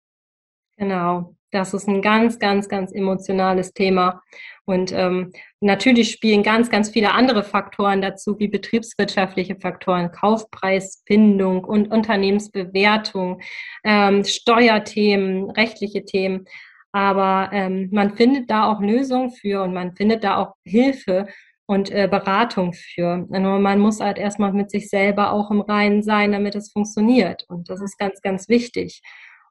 [0.84, 4.22] Genau, das ist ein ganz, ganz, ganz emotionales Thema.
[4.66, 5.32] Und ähm,
[5.62, 13.42] natürlich spielen ganz, ganz viele andere Faktoren dazu, wie betriebswirtschaftliche Faktoren, Kaufpreisfindung und Unternehmensbewertung,
[13.86, 16.44] ähm, Steuerthemen, rechtliche Themen.
[16.92, 21.28] Aber ähm, man findet da auch Lösungen für und man findet da auch Hilfe
[21.66, 23.26] und äh, Beratung für.
[23.30, 27.46] Nur man muss halt erstmal mit sich selber auch im Reinen sein, damit es funktioniert.
[27.48, 29.02] Und das ist ganz, ganz wichtig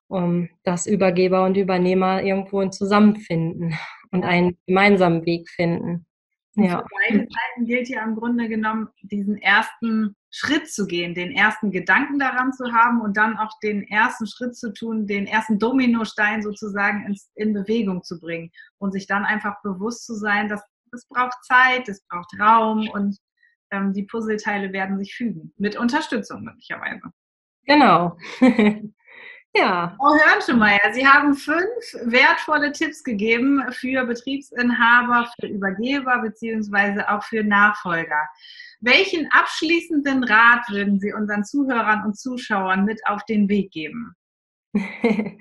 [0.08, 3.74] um, dass Übergeber und Übernehmer irgendwo ein Zusammenfinden
[4.10, 6.06] und einen gemeinsamen Weg finden.
[6.54, 6.78] Ja.
[6.78, 11.70] Für beide Seiten gilt ja im Grunde genommen, diesen ersten Schritt zu gehen, den ersten
[11.70, 16.42] Gedanken daran zu haben und dann auch den ersten Schritt zu tun, den ersten Dominostein
[16.42, 20.62] sozusagen ins, in Bewegung zu bringen und sich dann einfach bewusst zu sein, dass
[20.94, 23.16] es braucht Zeit, es braucht Raum und
[23.70, 27.00] ähm, die Puzzleteile werden sich fügen, mit Unterstützung möglicherweise.
[27.64, 28.18] Genau.
[29.54, 29.94] Ja.
[29.98, 31.60] Frau Hörnschemeier, Sie haben fünf
[32.04, 38.28] wertvolle Tipps gegeben für Betriebsinhaber, für Übergeber beziehungsweise auch für Nachfolger.
[38.80, 44.14] Welchen abschließenden Rat würden Sie unseren Zuhörern und Zuschauern mit auf den Weg geben?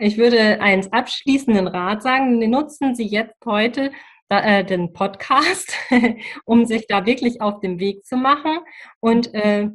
[0.00, 3.90] Ich würde einen abschließenden Rat sagen, nutzen Sie jetzt heute
[4.28, 5.76] äh, den Podcast,
[6.44, 8.60] um sich da wirklich auf den Weg zu machen
[9.00, 9.70] und äh,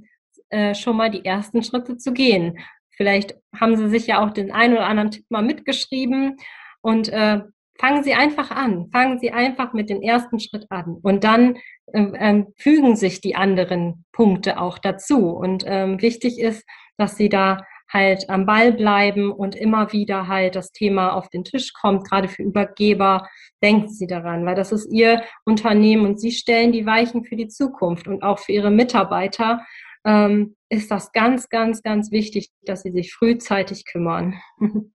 [0.48, 2.58] äh, schon mal die ersten Schritte zu gehen.
[2.96, 6.38] Vielleicht haben Sie sich ja auch den einen oder anderen Tipp mal mitgeschrieben
[6.82, 7.42] und äh,
[7.80, 8.90] fangen Sie einfach an.
[8.92, 11.58] Fangen Sie einfach mit dem ersten Schritt an und dann
[11.92, 15.30] äh, fügen sich die anderen Punkte auch dazu.
[15.30, 16.66] Und ähm, wichtig ist,
[16.98, 17.62] dass Sie da
[17.94, 22.28] halt am Ball bleiben und immer wieder halt das Thema auf den Tisch kommt, gerade
[22.28, 23.30] für Übergeber,
[23.62, 27.48] denken Sie daran, weil das ist Ihr Unternehmen und Sie stellen die Weichen für die
[27.48, 29.64] Zukunft und auch für Ihre Mitarbeiter
[30.06, 34.40] ähm, ist das ganz, ganz, ganz wichtig, dass sie sich frühzeitig kümmern.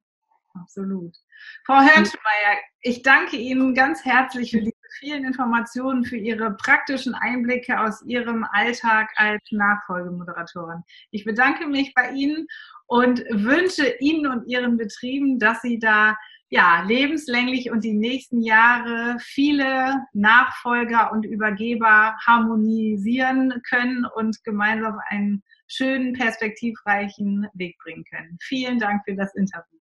[0.54, 1.16] absolut.
[1.64, 7.78] Frau Hörnschmeier, ich danke Ihnen ganz herzlich für diese vielen Informationen, für Ihre praktischen Einblicke
[7.80, 10.82] aus Ihrem Alltag als Nachfolgemoderatorin.
[11.10, 12.46] Ich bedanke mich bei Ihnen
[12.86, 16.16] und wünsche Ihnen und Ihren Betrieben, dass Sie da
[16.50, 25.42] ja, lebenslänglich und die nächsten Jahre viele Nachfolger und Übergeber harmonisieren können und gemeinsam einen
[25.66, 28.38] schönen, perspektivreichen Weg bringen können.
[28.40, 29.78] Vielen Dank für das Interview.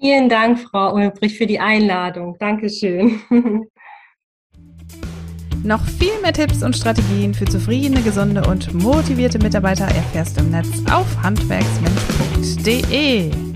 [0.00, 2.36] Vielen Dank, Frau Ulbrich, für die Einladung.
[2.38, 3.20] Dankeschön.
[5.62, 10.50] Noch viel mehr Tipps und Strategien für zufriedene, gesunde und motivierte Mitarbeiter erfährst du im
[10.50, 13.51] Netz auf handwerksmensch.de.